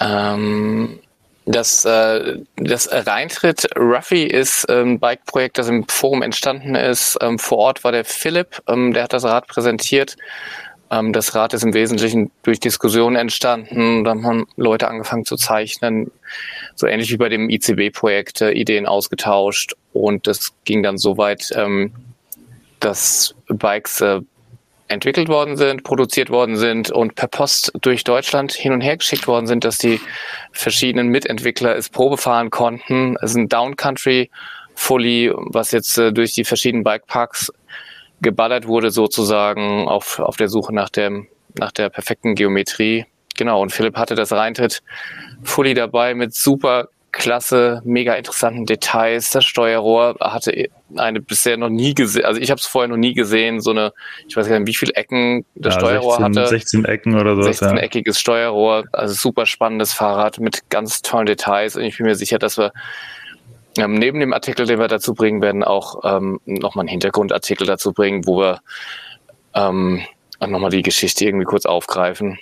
[0.01, 0.99] Ähm,
[1.51, 7.17] das, äh, das Reintritt Ruffy ist ein ähm, Bike-Projekt, das im Forum entstanden ist.
[7.23, 10.17] Ähm, vor Ort war der Philipp, ähm, der hat das Rad präsentiert.
[10.91, 14.05] Das Rad ist im Wesentlichen durch Diskussionen entstanden.
[14.05, 16.11] Da haben Leute angefangen zu zeichnen,
[16.77, 19.75] so ähnlich wie bei dem ICB-Projekt, äh, Ideen ausgetauscht.
[19.93, 21.53] Und das ging dann so weit,
[22.81, 24.21] dass Bikes äh,
[24.89, 29.27] entwickelt worden sind, produziert worden sind und per Post durch Deutschland hin und her geschickt
[29.27, 30.01] worden sind, dass die
[30.53, 33.17] verschiedenen Mitentwickler es Probe fahren konnten.
[33.23, 34.31] Es ist ein Downcountry
[34.75, 37.53] Fully, was jetzt äh, durch die verschiedenen Bikeparks
[38.21, 41.29] geballert wurde sozusagen auf, auf der Suche nach dem,
[41.59, 43.05] nach der perfekten Geometrie.
[43.37, 43.61] Genau.
[43.61, 44.83] Und Philipp hatte das Reintritt
[45.43, 46.89] Fully dabei mit super
[47.19, 49.31] klasse, mega interessanten Details.
[49.31, 53.13] Das Steuerrohr hatte eine bisher noch nie gesehen, also ich habe es vorher noch nie
[53.13, 53.93] gesehen, so eine,
[54.27, 56.47] ich weiß gar nicht, wie viele Ecken das ja, Steuerrohr 16, hatte.
[56.47, 57.43] 16 Ecken oder so.
[57.43, 58.15] 16-eckiges ja.
[58.15, 62.57] Steuerrohr, also super spannendes Fahrrad mit ganz tollen Details und ich bin mir sicher, dass
[62.57, 62.73] wir
[63.77, 67.93] ähm, neben dem Artikel, den wir dazu bringen werden, auch ähm, nochmal einen Hintergrundartikel dazu
[67.93, 68.61] bringen, wo wir
[69.55, 70.03] ähm,
[70.41, 72.39] nochmal die Geschichte irgendwie kurz aufgreifen.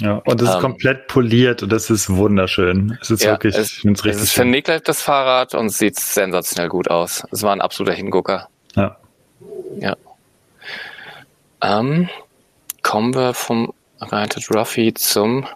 [0.00, 2.98] Ja, und es ist ähm, komplett poliert und das ist wunderschön.
[3.00, 4.22] Es ist ja, wirklich, es, ich finde es richtig.
[4.22, 7.24] Es ist vernickelt, das Fahrrad, und sieht sensationell gut aus.
[7.32, 8.48] Es war ein absoluter Hingucker.
[8.74, 8.96] Ja.
[9.80, 9.96] Ja.
[11.62, 12.08] Ähm,
[12.82, 15.46] kommen wir vom United Ruffy zum,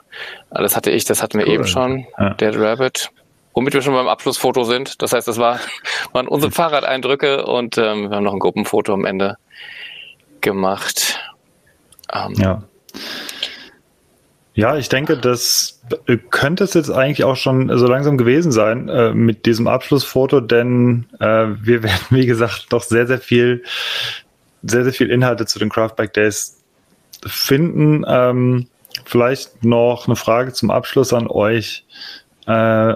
[0.50, 1.54] ah, das hatte ich, das hatten wir cool.
[1.54, 2.30] eben schon, ja.
[2.34, 3.10] Dead Rabbit.
[3.54, 5.02] Womit wir schon beim Abschlussfoto sind.
[5.02, 5.60] Das heißt, das war,
[6.12, 9.36] waren unsere Fahrradeindrücke und ähm, wir haben noch ein Gruppenfoto am Ende
[10.40, 11.20] gemacht.
[12.12, 12.62] Ähm, ja.
[14.54, 15.80] Ja, ich denke, das
[16.30, 21.06] könnte es jetzt eigentlich auch schon so langsam gewesen sein äh, mit diesem Abschlussfoto, denn
[21.20, 23.64] äh, wir werden, wie gesagt, noch sehr, sehr viel,
[24.62, 26.62] sehr, sehr viel Inhalte zu den Craftback Days
[27.24, 28.04] finden.
[28.06, 28.68] Ähm,
[29.04, 31.84] vielleicht noch eine Frage zum Abschluss an euch.
[32.46, 32.94] Äh,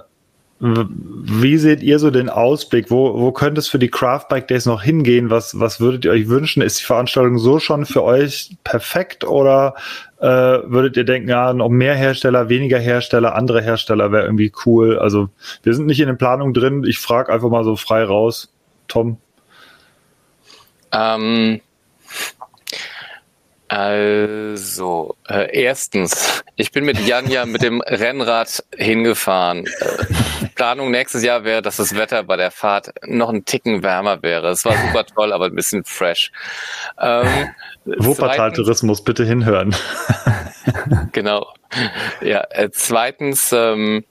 [0.58, 2.90] wie seht ihr so den Ausblick?
[2.90, 5.28] Wo, wo könnte es für die Craft Bike Days noch hingehen?
[5.28, 6.62] Was, was würdet ihr euch wünschen?
[6.62, 9.74] Ist die Veranstaltung so schon für euch perfekt oder
[10.18, 14.98] äh, würdet ihr denken, ja, noch mehr Hersteller, weniger Hersteller, andere Hersteller wäre irgendwie cool?
[14.98, 15.28] Also
[15.62, 16.84] wir sind nicht in den Planungen drin.
[16.84, 18.50] Ich frage einfach mal so frei raus.
[18.88, 19.18] Tom?
[20.90, 21.60] Ähm,
[23.76, 29.66] also, äh, erstens, ich bin mit Jan ja mit dem Rennrad hingefahren.
[29.66, 34.22] Äh, Planung nächstes Jahr wäre, dass das Wetter bei der Fahrt noch ein Ticken wärmer
[34.22, 34.48] wäre.
[34.48, 36.32] Es war super toll, aber ein bisschen fresh.
[36.98, 37.50] Ähm,
[37.84, 39.76] Wuppertal-Tourismus, bitte hinhören.
[41.12, 41.46] genau.
[42.22, 44.06] Ja, äh, zweitens, ähm,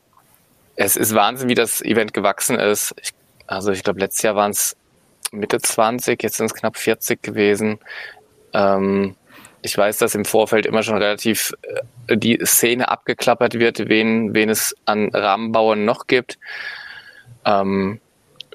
[0.75, 2.93] es ist Wahnsinn, wie das Event gewachsen ist.
[3.01, 3.13] Ich,
[3.47, 4.77] also ich glaube, letztes Jahr waren es
[5.31, 7.79] Mitte 20, jetzt sind es knapp 40 gewesen.
[8.53, 9.15] Ähm,
[9.65, 11.53] ich weiß, dass im Vorfeld immer schon relativ
[12.07, 16.37] äh, die Szene abgeklappert wird, wen, wen es an Rahmenbauern noch gibt.
[17.45, 17.99] Ähm,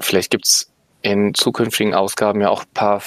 [0.01, 0.71] vielleicht gibt es
[1.03, 3.03] in zukünftigen Ausgaben ja auch ein paar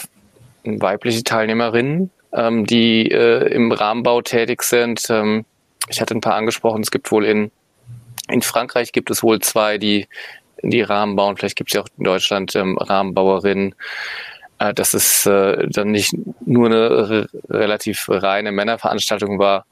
[0.65, 5.05] weibliche Teilnehmerinnen, ähm, die äh, im Rahmenbau tätig sind.
[5.09, 5.45] Ähm,
[5.87, 7.51] ich hatte ein paar angesprochen, es gibt wohl in,
[8.27, 10.07] in Frankreich gibt es wohl zwei, die
[10.61, 11.37] die Rahmen bauen.
[11.37, 13.75] Vielleicht gibt es ja auch in Deutschland ähm, Rahmenbauerinnen.
[14.63, 16.13] Äh, dass es äh, dann nicht
[16.45, 19.65] nur eine relativ reine Männerveranstaltung war,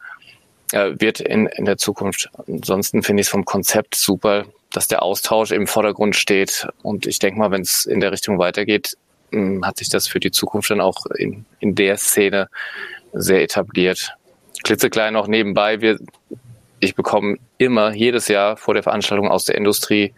[0.74, 2.30] äh, wird in, in der Zukunft.
[2.46, 6.68] Ansonsten finde ich es vom Konzept super, dass der Austausch im Vordergrund steht.
[6.84, 8.98] Und ich denke mal, wenn es in der Richtung weitergeht,
[9.32, 12.50] hm, hat sich das für die Zukunft dann auch in, in der Szene
[13.14, 14.14] sehr etabliert.
[14.64, 16.00] Klitzeklein noch nebenbei, wir,
[16.82, 20.14] ich bekomme immer jedes Jahr vor der Veranstaltung aus der Industrie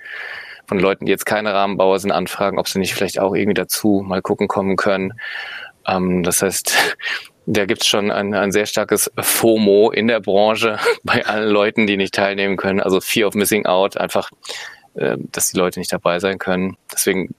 [0.67, 4.03] von Leuten, die jetzt keine Rahmenbauer sind, anfragen, ob sie nicht vielleicht auch irgendwie dazu
[4.05, 5.13] mal gucken kommen können.
[5.87, 6.97] Ähm, das heißt,
[7.45, 11.97] da gibt's schon ein, ein sehr starkes FOMO in der Branche bei allen Leuten, die
[11.97, 12.79] nicht teilnehmen können.
[12.79, 14.31] Also Fear of Missing Out, einfach,
[14.95, 16.77] äh, dass die Leute nicht dabei sein können.
[16.91, 17.35] Deswegen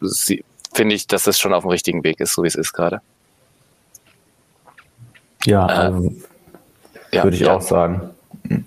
[0.75, 3.01] finde ich, dass es schon auf dem richtigen Weg ist, so wie es ist gerade.
[5.47, 5.93] Ja, äh,
[7.23, 7.57] würde ich ja.
[7.57, 8.14] auch sagen.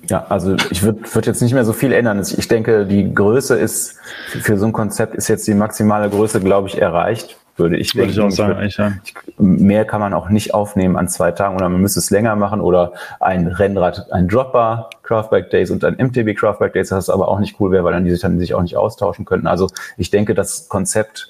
[0.10, 2.20] Ja, also ich würde würd jetzt nicht mehr so viel ändern.
[2.20, 3.98] Ich denke, die Größe ist
[4.28, 8.12] für so ein Konzept ist jetzt die maximale Größe, glaube ich, erreicht, würde ich würde
[8.12, 8.30] denken.
[8.32, 11.56] Ich auch sagen, ich würd, ich, mehr kann man auch nicht aufnehmen an zwei Tagen
[11.56, 15.96] oder man müsste es länger machen oder ein Rennrad, ein Dropper Craftback Days und ein
[15.96, 18.56] MTB Craftback Days, das aber auch nicht cool wäre, weil dann die sich dann sich
[18.56, 19.46] auch nicht austauschen könnten.
[19.46, 19.68] Also
[19.98, 21.30] ich denke, das Konzept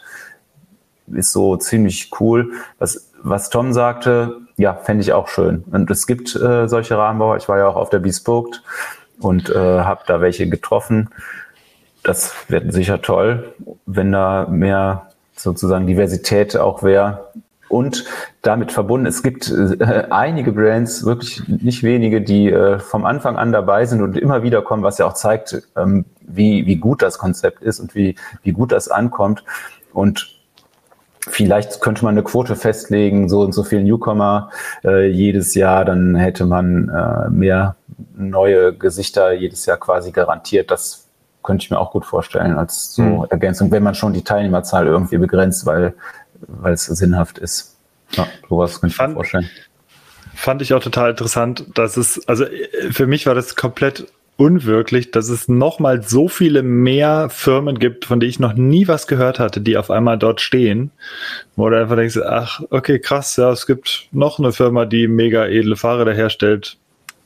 [1.11, 2.51] ist so ziemlich cool.
[2.79, 5.63] Was, was Tom sagte, ja, fände ich auch schön.
[5.71, 7.37] Und es gibt äh, solche Rahmenbauer.
[7.37, 8.57] Ich war ja auch auf der Bespoke
[9.19, 11.09] und äh, habe da welche getroffen.
[12.03, 13.53] Das wird sicher toll,
[13.85, 17.27] wenn da mehr sozusagen Diversität auch wäre.
[17.69, 18.05] Und
[18.41, 23.51] damit verbunden, es gibt äh, einige Brands, wirklich nicht wenige, die äh, vom Anfang an
[23.51, 27.17] dabei sind und immer wieder kommen, was ja auch zeigt, ähm, wie, wie gut das
[27.17, 29.43] Konzept ist und wie, wie gut das ankommt.
[29.91, 30.36] Und
[31.28, 34.49] Vielleicht könnte man eine Quote festlegen, so und so viele Newcomer
[34.84, 37.75] äh, jedes Jahr, dann hätte man äh, mehr
[38.15, 40.71] neue Gesichter jedes Jahr quasi garantiert.
[40.71, 41.07] Das
[41.43, 43.25] könnte ich mir auch gut vorstellen als so mhm.
[43.30, 45.93] Ergänzung, wenn man schon die Teilnehmerzahl irgendwie begrenzt, weil,
[46.47, 47.78] weil es sinnhaft ist.
[48.11, 49.49] Ja, sowas könnte ich mir vorstellen.
[50.36, 54.07] Fand ich auch total interessant, dass es, also äh, für mich war das komplett
[54.38, 59.07] unwirklich, dass es nochmal so viele mehr Firmen gibt, von denen ich noch nie was
[59.07, 60.91] gehört hatte, die auf einmal dort stehen,
[61.55, 65.47] wo du einfach denkst, ach, okay, krass, ja, es gibt noch eine Firma, die mega
[65.47, 66.77] edle Fahrräder herstellt,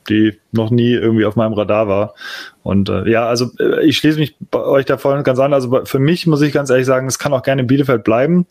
[0.08, 2.14] die noch nie irgendwie auf meinem Radar war.
[2.62, 5.52] Und äh, ja, also äh, ich schließe mich bei euch da voll und ganz an.
[5.52, 8.46] Also für mich muss ich ganz ehrlich sagen, es kann auch gerne in Bielefeld bleiben.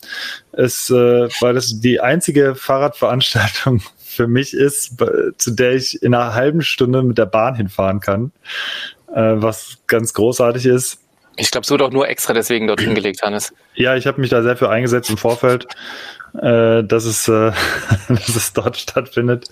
[0.52, 3.82] Es, äh, weil das die einzige Fahrradveranstaltung
[4.12, 4.94] für mich ist,
[5.38, 8.32] zu der ich in einer halben Stunde mit der Bahn hinfahren kann,
[9.14, 10.98] äh, was ganz großartig ist.
[11.36, 13.54] Ich glaube, es wird auch nur extra deswegen dort hingelegt, Hannes.
[13.74, 15.66] Ja, ich habe mich da sehr für eingesetzt im Vorfeld,
[16.34, 17.52] äh, dass, es, äh,
[18.08, 19.48] dass es dort stattfindet.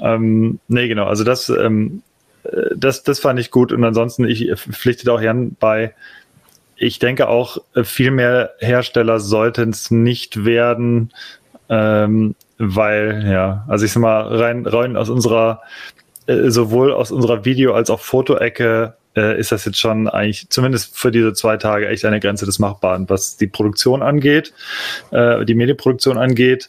[0.00, 2.02] Ähm, nee, genau, also das, ähm,
[2.44, 5.94] äh, das, das fand ich gut und ansonsten, ich pflichte da auch Jan bei,
[6.76, 11.10] ich denke auch, viel mehr Hersteller sollten es nicht werden,
[11.68, 15.62] ähm, weil, ja, also ich sag mal, rein, rein aus unserer,
[16.26, 20.96] äh, sowohl aus unserer Video- als auch Fotoecke äh, ist das jetzt schon eigentlich, zumindest
[20.96, 24.52] für diese zwei Tage, echt eine Grenze des Machbaren, was die Produktion angeht,
[25.10, 26.68] äh, die Medienproduktion angeht.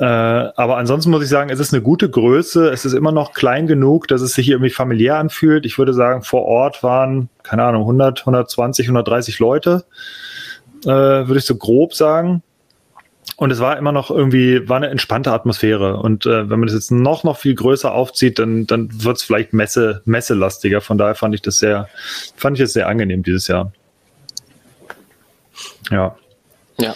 [0.00, 2.68] Äh, aber ansonsten muss ich sagen, es ist eine gute Größe.
[2.70, 5.64] Es ist immer noch klein genug, dass es sich irgendwie familiär anfühlt.
[5.66, 9.84] Ich würde sagen, vor Ort waren, keine Ahnung, 100, 120, 130 Leute,
[10.82, 12.42] äh, würde ich so grob sagen.
[13.36, 15.96] Und es war immer noch irgendwie, war eine entspannte Atmosphäre.
[15.96, 19.24] Und äh, wenn man das jetzt noch, noch viel größer aufzieht, dann, dann wird es
[19.24, 20.80] vielleicht Messe, messelastiger.
[20.80, 21.88] Von daher fand ich das sehr,
[22.36, 23.72] fand ich es sehr angenehm dieses Jahr.
[25.90, 26.16] Ja.
[26.78, 26.94] Ja.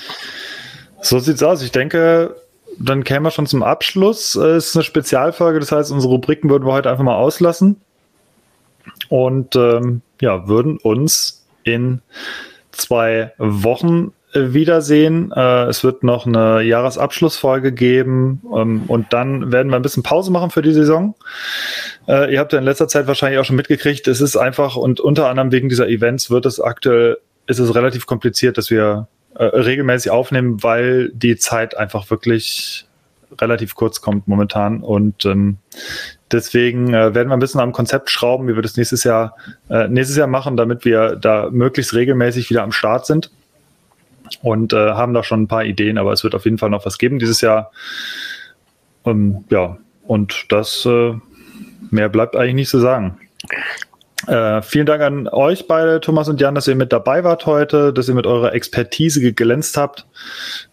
[1.00, 1.62] So sieht's aus.
[1.62, 2.36] Ich denke,
[2.78, 4.36] dann kämen wir schon zum Abschluss.
[4.36, 7.80] Es ist eine Spezialfolge, das heißt, unsere Rubriken würden wir heute einfach mal auslassen.
[9.08, 12.00] Und ähm, ja, würden uns in
[12.70, 15.32] zwei Wochen wiedersehen.
[15.34, 20.30] Äh, es wird noch eine Jahresabschlussfolge geben ähm, und dann werden wir ein bisschen Pause
[20.30, 21.14] machen für die Saison.
[22.06, 25.00] Äh, ihr habt ja in letzter Zeit wahrscheinlich auch schon mitgekriegt, es ist einfach und
[25.00, 29.44] unter anderem wegen dieser Events wird es aktuell, ist es relativ kompliziert, dass wir äh,
[29.44, 32.86] regelmäßig aufnehmen, weil die Zeit einfach wirklich
[33.40, 35.58] relativ kurz kommt momentan und ähm,
[36.30, 39.34] Deswegen äh, werden wir ein bisschen am Konzept schrauben, wie wir das nächstes Jahr,
[39.70, 43.30] äh, nächstes Jahr machen, damit wir da möglichst regelmäßig wieder am Start sind.
[44.42, 46.86] Und äh, haben da schon ein paar Ideen, aber es wird auf jeden Fall noch
[46.86, 47.70] was geben dieses Jahr.
[49.04, 51.14] Ähm, ja, und das äh,
[51.90, 53.18] mehr bleibt eigentlich nicht zu sagen.
[54.26, 57.92] Äh, vielen Dank an euch beide, Thomas und Jan, dass ihr mit dabei wart heute,
[57.92, 60.06] dass ihr mit eurer Expertise geglänzt habt,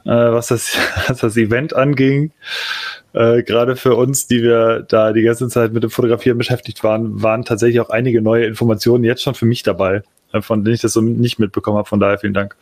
[0.04, 0.76] äh, was, das,
[1.08, 2.32] was das Event anging.
[3.14, 7.22] Äh, Gerade für uns, die wir da die ganze Zeit mit dem Fotografieren beschäftigt waren,
[7.22, 10.02] waren tatsächlich auch einige neue Informationen jetzt schon für mich dabei,
[10.34, 11.88] äh, von denen ich das so nicht mitbekommen habe.
[11.88, 12.56] Von daher vielen Dank.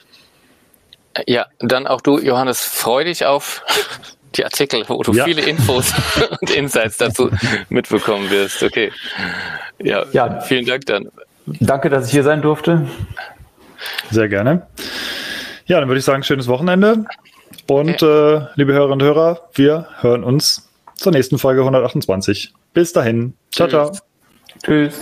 [1.28, 3.64] Ja, dann auch du, Johannes, freu dich auf
[4.36, 5.26] die Artikel, wo du ja.
[5.26, 5.94] viele Infos
[6.42, 7.30] und Insights dazu
[7.70, 8.64] mitbekommen wirst.
[8.64, 8.92] Okay.
[9.80, 11.10] Ja, ja, vielen Dank dann.
[11.46, 12.88] Danke, dass ich hier sein durfte.
[14.10, 14.68] Sehr gerne.
[15.66, 17.06] Ja, dann würde ich sagen, schönes Wochenende.
[17.68, 18.36] Und okay.
[18.36, 22.54] äh, liebe Hörerinnen und Hörer, wir hören uns zur nächsten Folge 128.
[22.74, 23.34] Bis dahin.
[23.52, 23.92] Ciao, ciao.
[24.64, 25.00] Tschüss.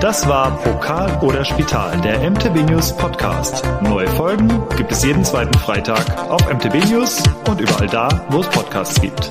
[0.00, 3.62] Das war Pokal oder Spital, der MTB News Podcast.
[3.82, 8.48] Neue Folgen gibt es jeden zweiten Freitag auf MTB News und überall da, wo es
[8.48, 9.30] Podcasts gibt.